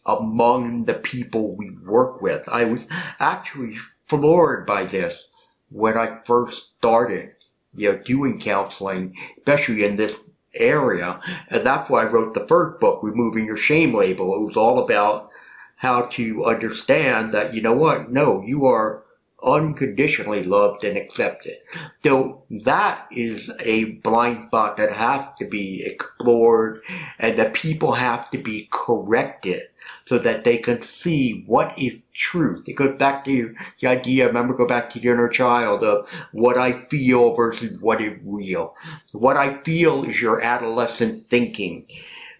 among 0.06 0.86
the 0.86 0.94
people 0.94 1.56
we 1.56 1.70
work 1.86 2.22
with. 2.22 2.48
I 2.50 2.66
was 2.66 2.86
actually 3.20 3.78
floored 4.08 4.66
by 4.68 4.84
this 4.84 5.24
when 5.70 5.98
I 5.98 6.20
first 6.26 6.70
started, 6.78 7.32
you 7.74 7.92
know, 7.92 8.00
doing 8.00 8.40
counseling, 8.40 9.16
especially 9.38 9.84
in 9.84 9.96
this 9.96 10.16
area. 10.56 11.20
And 11.50 11.66
that's 11.66 11.90
why 11.90 12.04
I 12.04 12.12
wrote 12.12 12.34
the 12.34 12.48
first 12.48 12.80
book, 12.80 13.02
Removing 13.02 13.46
Your 13.46 13.58
Shame 13.58 13.96
Label. 13.96 14.36
It 14.36 14.46
was 14.48 14.58
all 14.58 14.80
about 14.80 15.30
how 15.78 16.06
to 16.08 16.46
understand 16.46 17.32
that, 17.34 17.54
you 17.54 17.62
know 17.62 17.74
what? 17.74 18.12
No, 18.12 18.42
you 18.44 18.66
are 18.66 19.04
unconditionally 19.44 20.44
loved 20.44 20.84
and 20.84 20.98
accepted. 20.98 21.58
So 22.02 22.44
that 22.50 23.08
is 23.12 23.52
a 23.60 23.86
blind 23.86 24.48
spot 24.48 24.78
that 24.78 24.94
has 24.94 25.26
to 25.38 25.46
be 25.46 25.84
explored 25.86 26.82
and 27.20 27.38
that 27.38 27.54
people 27.54 27.94
have 27.94 28.30
to 28.32 28.38
be 28.38 28.68
corrected 28.72 29.64
so 30.06 30.18
that 30.18 30.44
they 30.44 30.58
can 30.58 30.82
see 30.82 31.44
what 31.46 31.78
is 31.78 31.98
truth. 32.14 32.68
It 32.68 32.74
goes 32.74 32.98
back 32.98 33.26
to 33.26 33.56
the 33.80 33.88
idea, 33.88 34.28
remember, 34.28 34.54
go 34.54 34.68
back 34.68 34.90
to 34.92 35.00
your 35.00 35.16
inner 35.16 35.30
child 35.30 35.84
of 35.84 36.10
what 36.32 36.58
I 36.58 36.86
feel 36.88 37.36
versus 37.36 37.80
what 37.80 38.02
is 38.02 38.18
real. 38.24 38.76
What 39.12 39.38
I 39.38 39.62
feel 39.64 40.04
is 40.04 40.22
your 40.22 40.42
adolescent 40.42 41.28
thinking. 41.28 41.86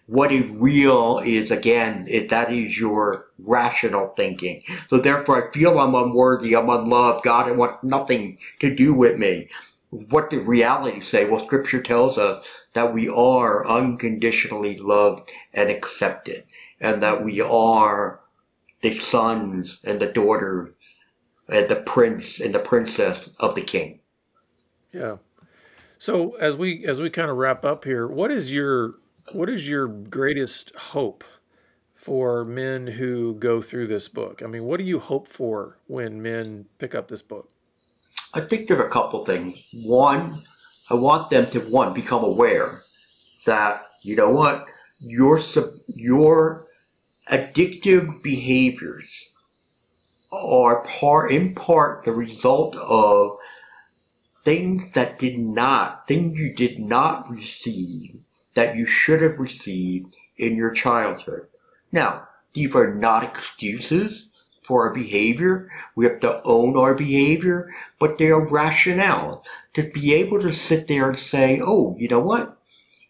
What 0.06 0.32
is 0.32 0.50
real 0.50 1.20
is, 1.24 1.50
again, 1.50 2.06
it, 2.08 2.28
that 2.28 2.52
is 2.52 2.78
your 2.78 3.26
rational 3.38 4.08
thinking. 4.08 4.62
So 4.88 4.98
therefore 4.98 5.48
I 5.48 5.52
feel 5.52 5.78
I'm 5.78 5.94
unworthy, 5.94 6.54
I'm 6.54 6.68
unloved, 6.68 7.24
God 7.24 7.56
wants 7.56 7.82
nothing 7.82 8.38
to 8.60 8.74
do 8.74 8.92
with 8.92 9.18
me. 9.18 9.48
What 9.90 10.30
did 10.30 10.46
reality 10.46 11.00
say? 11.00 11.28
Well, 11.28 11.44
scripture 11.44 11.80
tells 11.80 12.18
us 12.18 12.44
that 12.74 12.92
we 12.92 13.08
are 13.08 13.66
unconditionally 13.66 14.76
loved 14.76 15.30
and 15.52 15.70
accepted 15.70 16.44
and 16.80 17.02
that 17.02 17.22
we 17.22 17.40
are 17.40 18.20
the 18.82 18.98
sons 18.98 19.78
and 19.84 20.00
the 20.00 20.12
daughters 20.12 20.70
and 21.48 21.68
the 21.68 21.76
prince 21.76 22.40
and 22.40 22.54
the 22.54 22.58
princess 22.58 23.30
of 23.40 23.54
the 23.54 23.62
king. 23.62 24.00
Yeah. 24.92 25.16
So 25.98 26.32
as 26.36 26.56
we 26.56 26.84
as 26.86 27.00
we 27.00 27.08
kind 27.10 27.30
of 27.30 27.36
wrap 27.36 27.64
up 27.64 27.84
here, 27.84 28.06
what 28.06 28.30
is 28.30 28.52
your 28.52 28.94
what 29.32 29.48
is 29.48 29.68
your 29.68 29.88
greatest 29.88 30.74
hope 30.76 31.24
for 31.94 32.44
men 32.44 32.86
who 32.86 33.34
go 33.34 33.62
through 33.62 33.86
this 33.86 34.08
book? 34.08 34.42
I 34.42 34.46
mean, 34.46 34.64
what 34.64 34.78
do 34.78 34.84
you 34.84 34.98
hope 34.98 35.28
for 35.28 35.78
when 35.86 36.20
men 36.20 36.66
pick 36.78 36.94
up 36.94 37.08
this 37.08 37.22
book? 37.22 37.48
I 38.34 38.40
think 38.40 38.68
there 38.68 38.80
are 38.80 38.86
a 38.86 38.90
couple 38.90 39.24
things. 39.24 39.64
One, 39.72 40.42
I 40.90 40.94
want 40.94 41.30
them 41.30 41.46
to 41.46 41.60
one 41.60 41.94
become 41.94 42.22
aware 42.22 42.82
that 43.46 43.86
you 44.02 44.16
know 44.16 44.30
what 44.30 44.66
your 45.00 45.40
your 45.86 46.66
addictive 47.30 48.22
behaviors 48.22 49.30
are 50.32 50.84
part 50.84 51.30
in 51.30 51.54
part 51.54 52.04
the 52.04 52.12
result 52.12 52.76
of 52.76 53.38
things 54.44 54.90
that 54.92 55.18
did 55.18 55.38
not 55.38 56.06
things 56.08 56.38
you 56.38 56.54
did 56.54 56.78
not 56.78 57.30
receive 57.30 58.23
that 58.54 58.76
you 58.76 58.86
should 58.86 59.20
have 59.20 59.38
received 59.38 60.14
in 60.36 60.56
your 60.56 60.72
childhood. 60.72 61.46
Now, 61.92 62.28
these 62.54 62.74
are 62.74 62.94
not 62.94 63.24
excuses 63.24 64.28
for 64.62 64.86
our 64.86 64.94
behavior. 64.94 65.70
We 65.94 66.06
have 66.06 66.20
to 66.20 66.40
own 66.44 66.76
our 66.76 66.94
behavior, 66.94 67.72
but 67.98 68.16
they 68.16 68.30
are 68.30 68.48
rationale 68.48 69.44
to 69.74 69.90
be 69.90 70.14
able 70.14 70.40
to 70.40 70.52
sit 70.52 70.88
there 70.88 71.10
and 71.10 71.18
say, 71.18 71.60
oh, 71.62 71.96
you 71.98 72.08
know 72.08 72.20
what? 72.20 72.58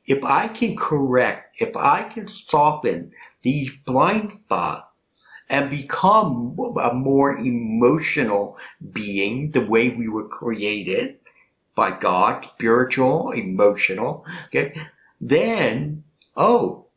If 0.07 0.25
I 0.25 0.49
can 0.49 0.77
correct, 0.77 1.57
if 1.61 1.77
I 1.77 2.03
can 2.03 2.29
soften 2.29 3.13
these 3.43 3.71
blind 3.87 4.41
spots 4.45 4.87
and 5.49 5.71
become 5.71 6.57
a 6.83 6.95
more 6.95 7.37
emotional 7.39 8.59
being 8.93 9.53
the 9.53 9.65
way 9.65 9.91
we 9.91 10.09
were 10.09 10.29
created 10.29 11.19
by 11.75 11.91
God, 11.91 12.45
spiritual, 12.45 13.31
emotional, 13.33 14.25
okay, 14.47 14.75
then, 15.25 16.05
oh, 16.37 16.89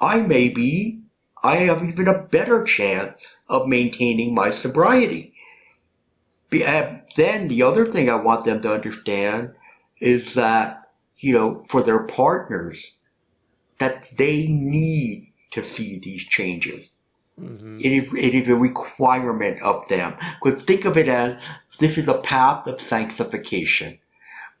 I 0.00 0.22
may 0.22 0.48
be, 0.50 1.00
I 1.42 1.56
have 1.58 1.84
even 1.84 2.08
a 2.08 2.22
better 2.22 2.64
chance 2.64 3.14
of 3.48 3.68
maintaining 3.68 4.34
my 4.34 4.50
sobriety. 4.52 5.34
Be- 6.50 6.64
uh, 6.64 6.98
Then 7.16 7.48
the 7.48 7.62
other 7.62 7.86
thing 7.86 8.10
I 8.10 8.16
want 8.16 8.44
them 8.44 8.62
to 8.62 8.74
understand 8.74 9.54
is 10.00 10.34
that, 10.34 10.90
you 11.18 11.34
know, 11.34 11.64
for 11.68 11.82
their 11.82 12.06
partners, 12.06 12.94
that 13.78 14.16
they 14.16 14.46
need 14.48 15.32
to 15.52 15.62
see 15.64 15.98
these 15.98 16.24
changes. 16.24 16.90
hmm 17.38 17.78
It 17.80 17.92
is, 17.92 18.14
it 18.14 18.34
is 18.34 18.48
a 18.48 18.56
requirement 18.56 19.60
of 19.62 19.88
them. 19.88 20.16
Because 20.42 20.64
think 20.64 20.84
of 20.86 20.96
it 20.96 21.08
as 21.08 21.42
this 21.80 21.98
is 21.98 22.08
a 22.08 22.18
path 22.18 22.66
of 22.66 22.80
sanctification. 22.80 23.98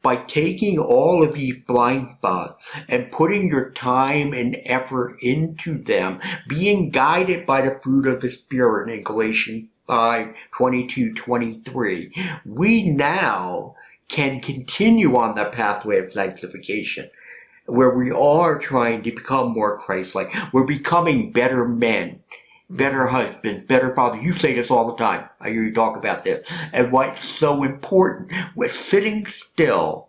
By 0.02 0.16
taking 0.16 0.78
all 0.78 1.22
of 1.22 1.34
these 1.34 1.56
blind 1.66 2.16
spots 2.18 2.64
and 2.88 3.10
putting 3.12 3.48
your 3.48 3.70
time 3.70 4.32
and 4.32 4.56
effort 4.64 5.16
into 5.20 5.76
them, 5.76 6.20
being 6.48 6.90
guided 6.90 7.46
by 7.46 7.62
the 7.62 7.78
fruit 7.80 8.06
of 8.06 8.20
the 8.20 8.30
Spirit 8.30 8.88
in 8.88 9.02
Galatians 9.02 9.68
5, 9.86 10.34
22, 10.52 11.14
23, 11.14 12.12
we 12.44 12.88
now 12.88 13.74
can 14.08 14.40
continue 14.40 15.16
on 15.16 15.34
the 15.34 15.44
pathway 15.46 15.98
of 15.98 16.12
sanctification 16.12 17.10
where 17.66 17.94
we 17.94 18.10
are 18.10 18.58
trying 18.58 19.02
to 19.02 19.10
become 19.10 19.52
more 19.52 19.78
Christ-like. 19.78 20.32
We're 20.52 20.66
becoming 20.66 21.32
better 21.32 21.68
men, 21.68 22.20
better 22.70 23.06
husbands, 23.06 23.64
better 23.64 23.94
fathers. 23.94 24.22
You 24.22 24.32
say 24.32 24.54
this 24.54 24.70
all 24.70 24.86
the 24.86 24.96
time. 24.96 25.28
I 25.40 25.50
hear 25.50 25.62
you 25.62 25.72
talk 25.72 25.96
about 25.96 26.24
this. 26.24 26.48
And 26.72 26.92
what's 26.92 27.24
so 27.24 27.62
important, 27.64 28.32
with 28.54 28.72
sitting 28.72 29.26
still, 29.26 30.08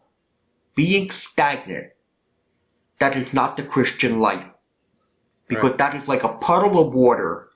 being 0.76 1.10
stagnant, 1.12 1.92
that 3.00 3.16
is 3.16 3.34
not 3.34 3.58
the 3.58 3.64
Christian 3.64 4.20
life. 4.20 4.46
Because 5.48 5.78
that 5.78 5.96
is 5.96 6.08
like 6.08 6.24
a 6.24 6.34
puddle 6.34 6.80
of 6.80 6.94
water 6.94 7.50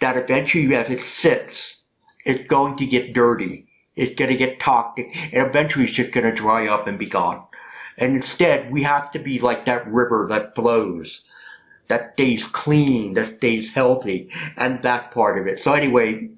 that 0.00 0.16
eventually 0.16 0.74
as 0.74 0.90
it 0.90 1.00
sits, 1.00 1.82
it's 2.24 2.46
going 2.46 2.76
to 2.76 2.86
get 2.86 3.14
dirty. 3.14 3.66
It's 3.96 4.14
going 4.14 4.30
to 4.30 4.36
get 4.36 4.60
toxic 4.60 5.06
and 5.32 5.46
eventually 5.46 5.84
it's 5.84 5.94
just 5.94 6.10
going 6.10 6.28
to 6.28 6.34
dry 6.34 6.66
up 6.66 6.86
and 6.86 6.98
be 6.98 7.06
gone. 7.06 7.46
And 7.96 8.16
instead, 8.16 8.72
we 8.72 8.82
have 8.82 9.12
to 9.12 9.18
be 9.18 9.38
like 9.38 9.64
that 9.64 9.86
river 9.86 10.26
that 10.28 10.54
flows, 10.54 11.22
that 11.88 12.14
stays 12.14 12.44
clean, 12.46 13.14
that 13.14 13.26
stays 13.26 13.74
healthy, 13.74 14.30
and 14.56 14.82
that 14.82 15.10
part 15.10 15.38
of 15.38 15.46
it. 15.46 15.58
So 15.58 15.72
anyway, 15.72 16.30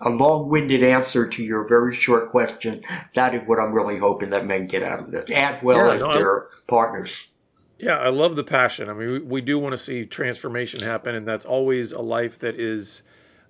a 0.00 0.10
long-winded 0.10 0.82
answer 0.82 1.26
to 1.28 1.42
your 1.42 1.66
very 1.68 1.94
short 1.94 2.30
question. 2.30 2.82
That 3.14 3.34
is 3.34 3.42
what 3.46 3.58
I'm 3.58 3.72
really 3.72 3.98
hoping 3.98 4.30
that 4.30 4.46
men 4.46 4.66
get 4.66 4.82
out 4.82 5.00
of 5.00 5.10
this, 5.10 5.30
as 5.30 5.62
well 5.62 5.86
Yeah, 5.86 5.94
as 5.94 6.00
no, 6.00 6.10
I- 6.10 6.14
their 6.18 6.48
partners. 6.66 7.28
Yeah, 7.76 7.98
I 7.98 8.08
love 8.08 8.36
the 8.36 8.44
passion. 8.44 8.88
I 8.88 8.92
mean, 8.94 9.12
we, 9.12 9.18
we 9.18 9.40
do 9.40 9.58
want 9.58 9.72
to 9.72 9.78
see 9.78 10.06
transformation 10.06 10.80
happen, 10.80 11.14
and 11.16 11.26
that's 11.26 11.44
always 11.44 11.90
a 11.92 12.00
life 12.00 12.38
that 12.38 12.58
is 12.58 13.02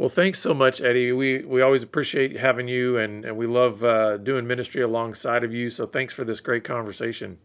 Well, 0.00 0.08
thanks 0.08 0.38
so 0.38 0.54
much, 0.54 0.80
Eddie. 0.80 1.12
We 1.12 1.44
we 1.44 1.60
always 1.60 1.82
appreciate 1.82 2.34
having 2.34 2.68
you, 2.68 2.96
and, 2.96 3.22
and 3.22 3.36
we 3.36 3.46
love 3.46 3.84
uh, 3.84 4.16
doing 4.16 4.46
ministry 4.46 4.80
alongside 4.80 5.44
of 5.44 5.52
you. 5.52 5.68
So 5.68 5.84
thanks 5.84 6.14
for 6.14 6.24
this 6.24 6.40
great 6.40 6.64
conversation. 6.64 7.36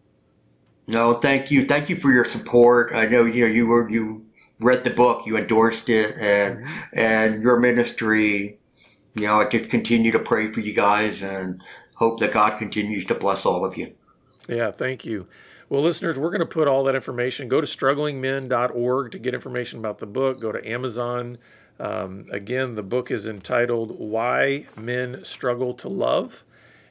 No, 0.87 1.15
thank 1.15 1.51
you. 1.51 1.65
Thank 1.65 1.89
you 1.89 1.97
for 1.97 2.13
your 2.13 2.23
support. 2.23 2.93
I 2.95 3.07
know 3.07 3.25
you 3.25 3.45
know 3.45 3.53
you 3.53 3.67
were 3.67 3.89
you 3.89 4.27
read 4.61 4.85
the 4.85 4.89
book, 4.89 5.25
you 5.25 5.35
endorsed 5.35 5.89
it, 5.89 6.15
and 6.17 6.59
mm-hmm. 6.59 6.97
and 6.97 7.43
your 7.43 7.59
ministry. 7.59 8.57
You 9.15 9.27
know, 9.27 9.41
I 9.41 9.49
just 9.49 9.69
continue 9.69 10.13
to 10.13 10.19
pray 10.19 10.49
for 10.49 10.61
you 10.61 10.73
guys 10.73 11.21
and 11.21 11.61
hope 11.95 12.21
that 12.21 12.31
God 12.31 12.57
continues 12.57 13.03
to 13.07 13.15
bless 13.15 13.45
all 13.45 13.65
of 13.65 13.75
you. 13.75 13.95
Yeah, 14.47 14.71
thank 14.71 15.03
you. 15.03 15.27
Well, 15.67 15.81
listeners, 15.81 16.17
we're 16.17 16.29
going 16.29 16.39
to 16.39 16.45
put 16.45 16.69
all 16.69 16.85
that 16.85 16.95
information. 16.95 17.49
Go 17.49 17.59
to 17.59 17.67
strugglingmen.org 17.67 19.11
to 19.11 19.19
get 19.19 19.33
information 19.33 19.79
about 19.79 19.99
the 19.99 20.05
book. 20.05 20.39
Go 20.39 20.53
to 20.53 20.65
Amazon. 20.65 21.37
Um, 21.79 22.25
again, 22.31 22.75
the 22.75 22.83
book 22.83 23.11
is 23.11 23.27
entitled 23.27 23.99
Why 23.99 24.65
Men 24.77 25.25
Struggle 25.25 25.73
to 25.75 25.89
Love. 25.89 26.43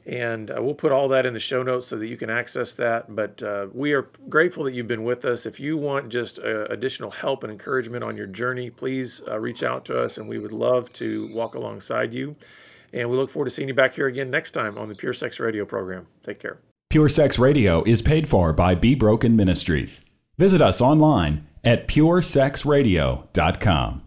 And 0.05 0.51
uh, 0.51 0.57
we'll 0.59 0.75
put 0.75 0.91
all 0.91 1.07
that 1.09 1.25
in 1.25 1.33
the 1.33 1.39
show 1.39 1.63
notes 1.63 1.87
so 1.87 1.97
that 1.97 2.05
you 2.05 2.15
can 2.15 2.29
access 2.29 2.73
that. 2.73 3.15
But 3.15 3.41
uh, 3.41 3.65
we 3.73 3.93
are 3.93 4.03
grateful 4.29 4.63
that 4.65 4.73
you've 4.73 4.87
been 4.87 5.03
with 5.03 5.25
us. 5.25 5.47
If 5.47 5.59
you 5.59 5.77
want 5.77 6.09
just 6.09 6.37
uh, 6.37 6.65
additional 6.65 7.09
help 7.09 7.43
and 7.43 7.51
encouragement 7.51 8.03
on 8.03 8.15
your 8.15 8.27
journey, 8.27 8.69
please 8.69 9.23
uh, 9.27 9.39
reach 9.39 9.63
out 9.63 9.83
to 9.85 9.99
us, 9.99 10.19
and 10.19 10.29
we 10.29 10.37
would 10.37 10.51
love 10.51 10.93
to 10.93 11.27
walk 11.33 11.55
alongside 11.55 12.13
you. 12.13 12.35
And 12.93 13.09
we 13.09 13.17
look 13.17 13.31
forward 13.31 13.45
to 13.45 13.51
seeing 13.51 13.67
you 13.67 13.73
back 13.73 13.95
here 13.95 14.05
again 14.05 14.29
next 14.29 14.51
time 14.51 14.77
on 14.77 14.89
the 14.89 14.95
Pure 14.95 15.15
Sex 15.15 15.39
Radio 15.39 15.65
program. 15.65 16.05
Take 16.23 16.39
care. 16.39 16.59
Pure 16.91 17.09
Sex 17.09 17.39
Radio 17.39 17.81
is 17.83 18.03
paid 18.03 18.29
for 18.29 18.53
by 18.53 18.75
Be 18.75 18.93
Broken 18.93 19.35
Ministries. 19.35 20.05
Visit 20.37 20.61
us 20.61 20.81
online 20.81 21.47
at 21.63 21.87
puresexradio.com. 21.87 24.04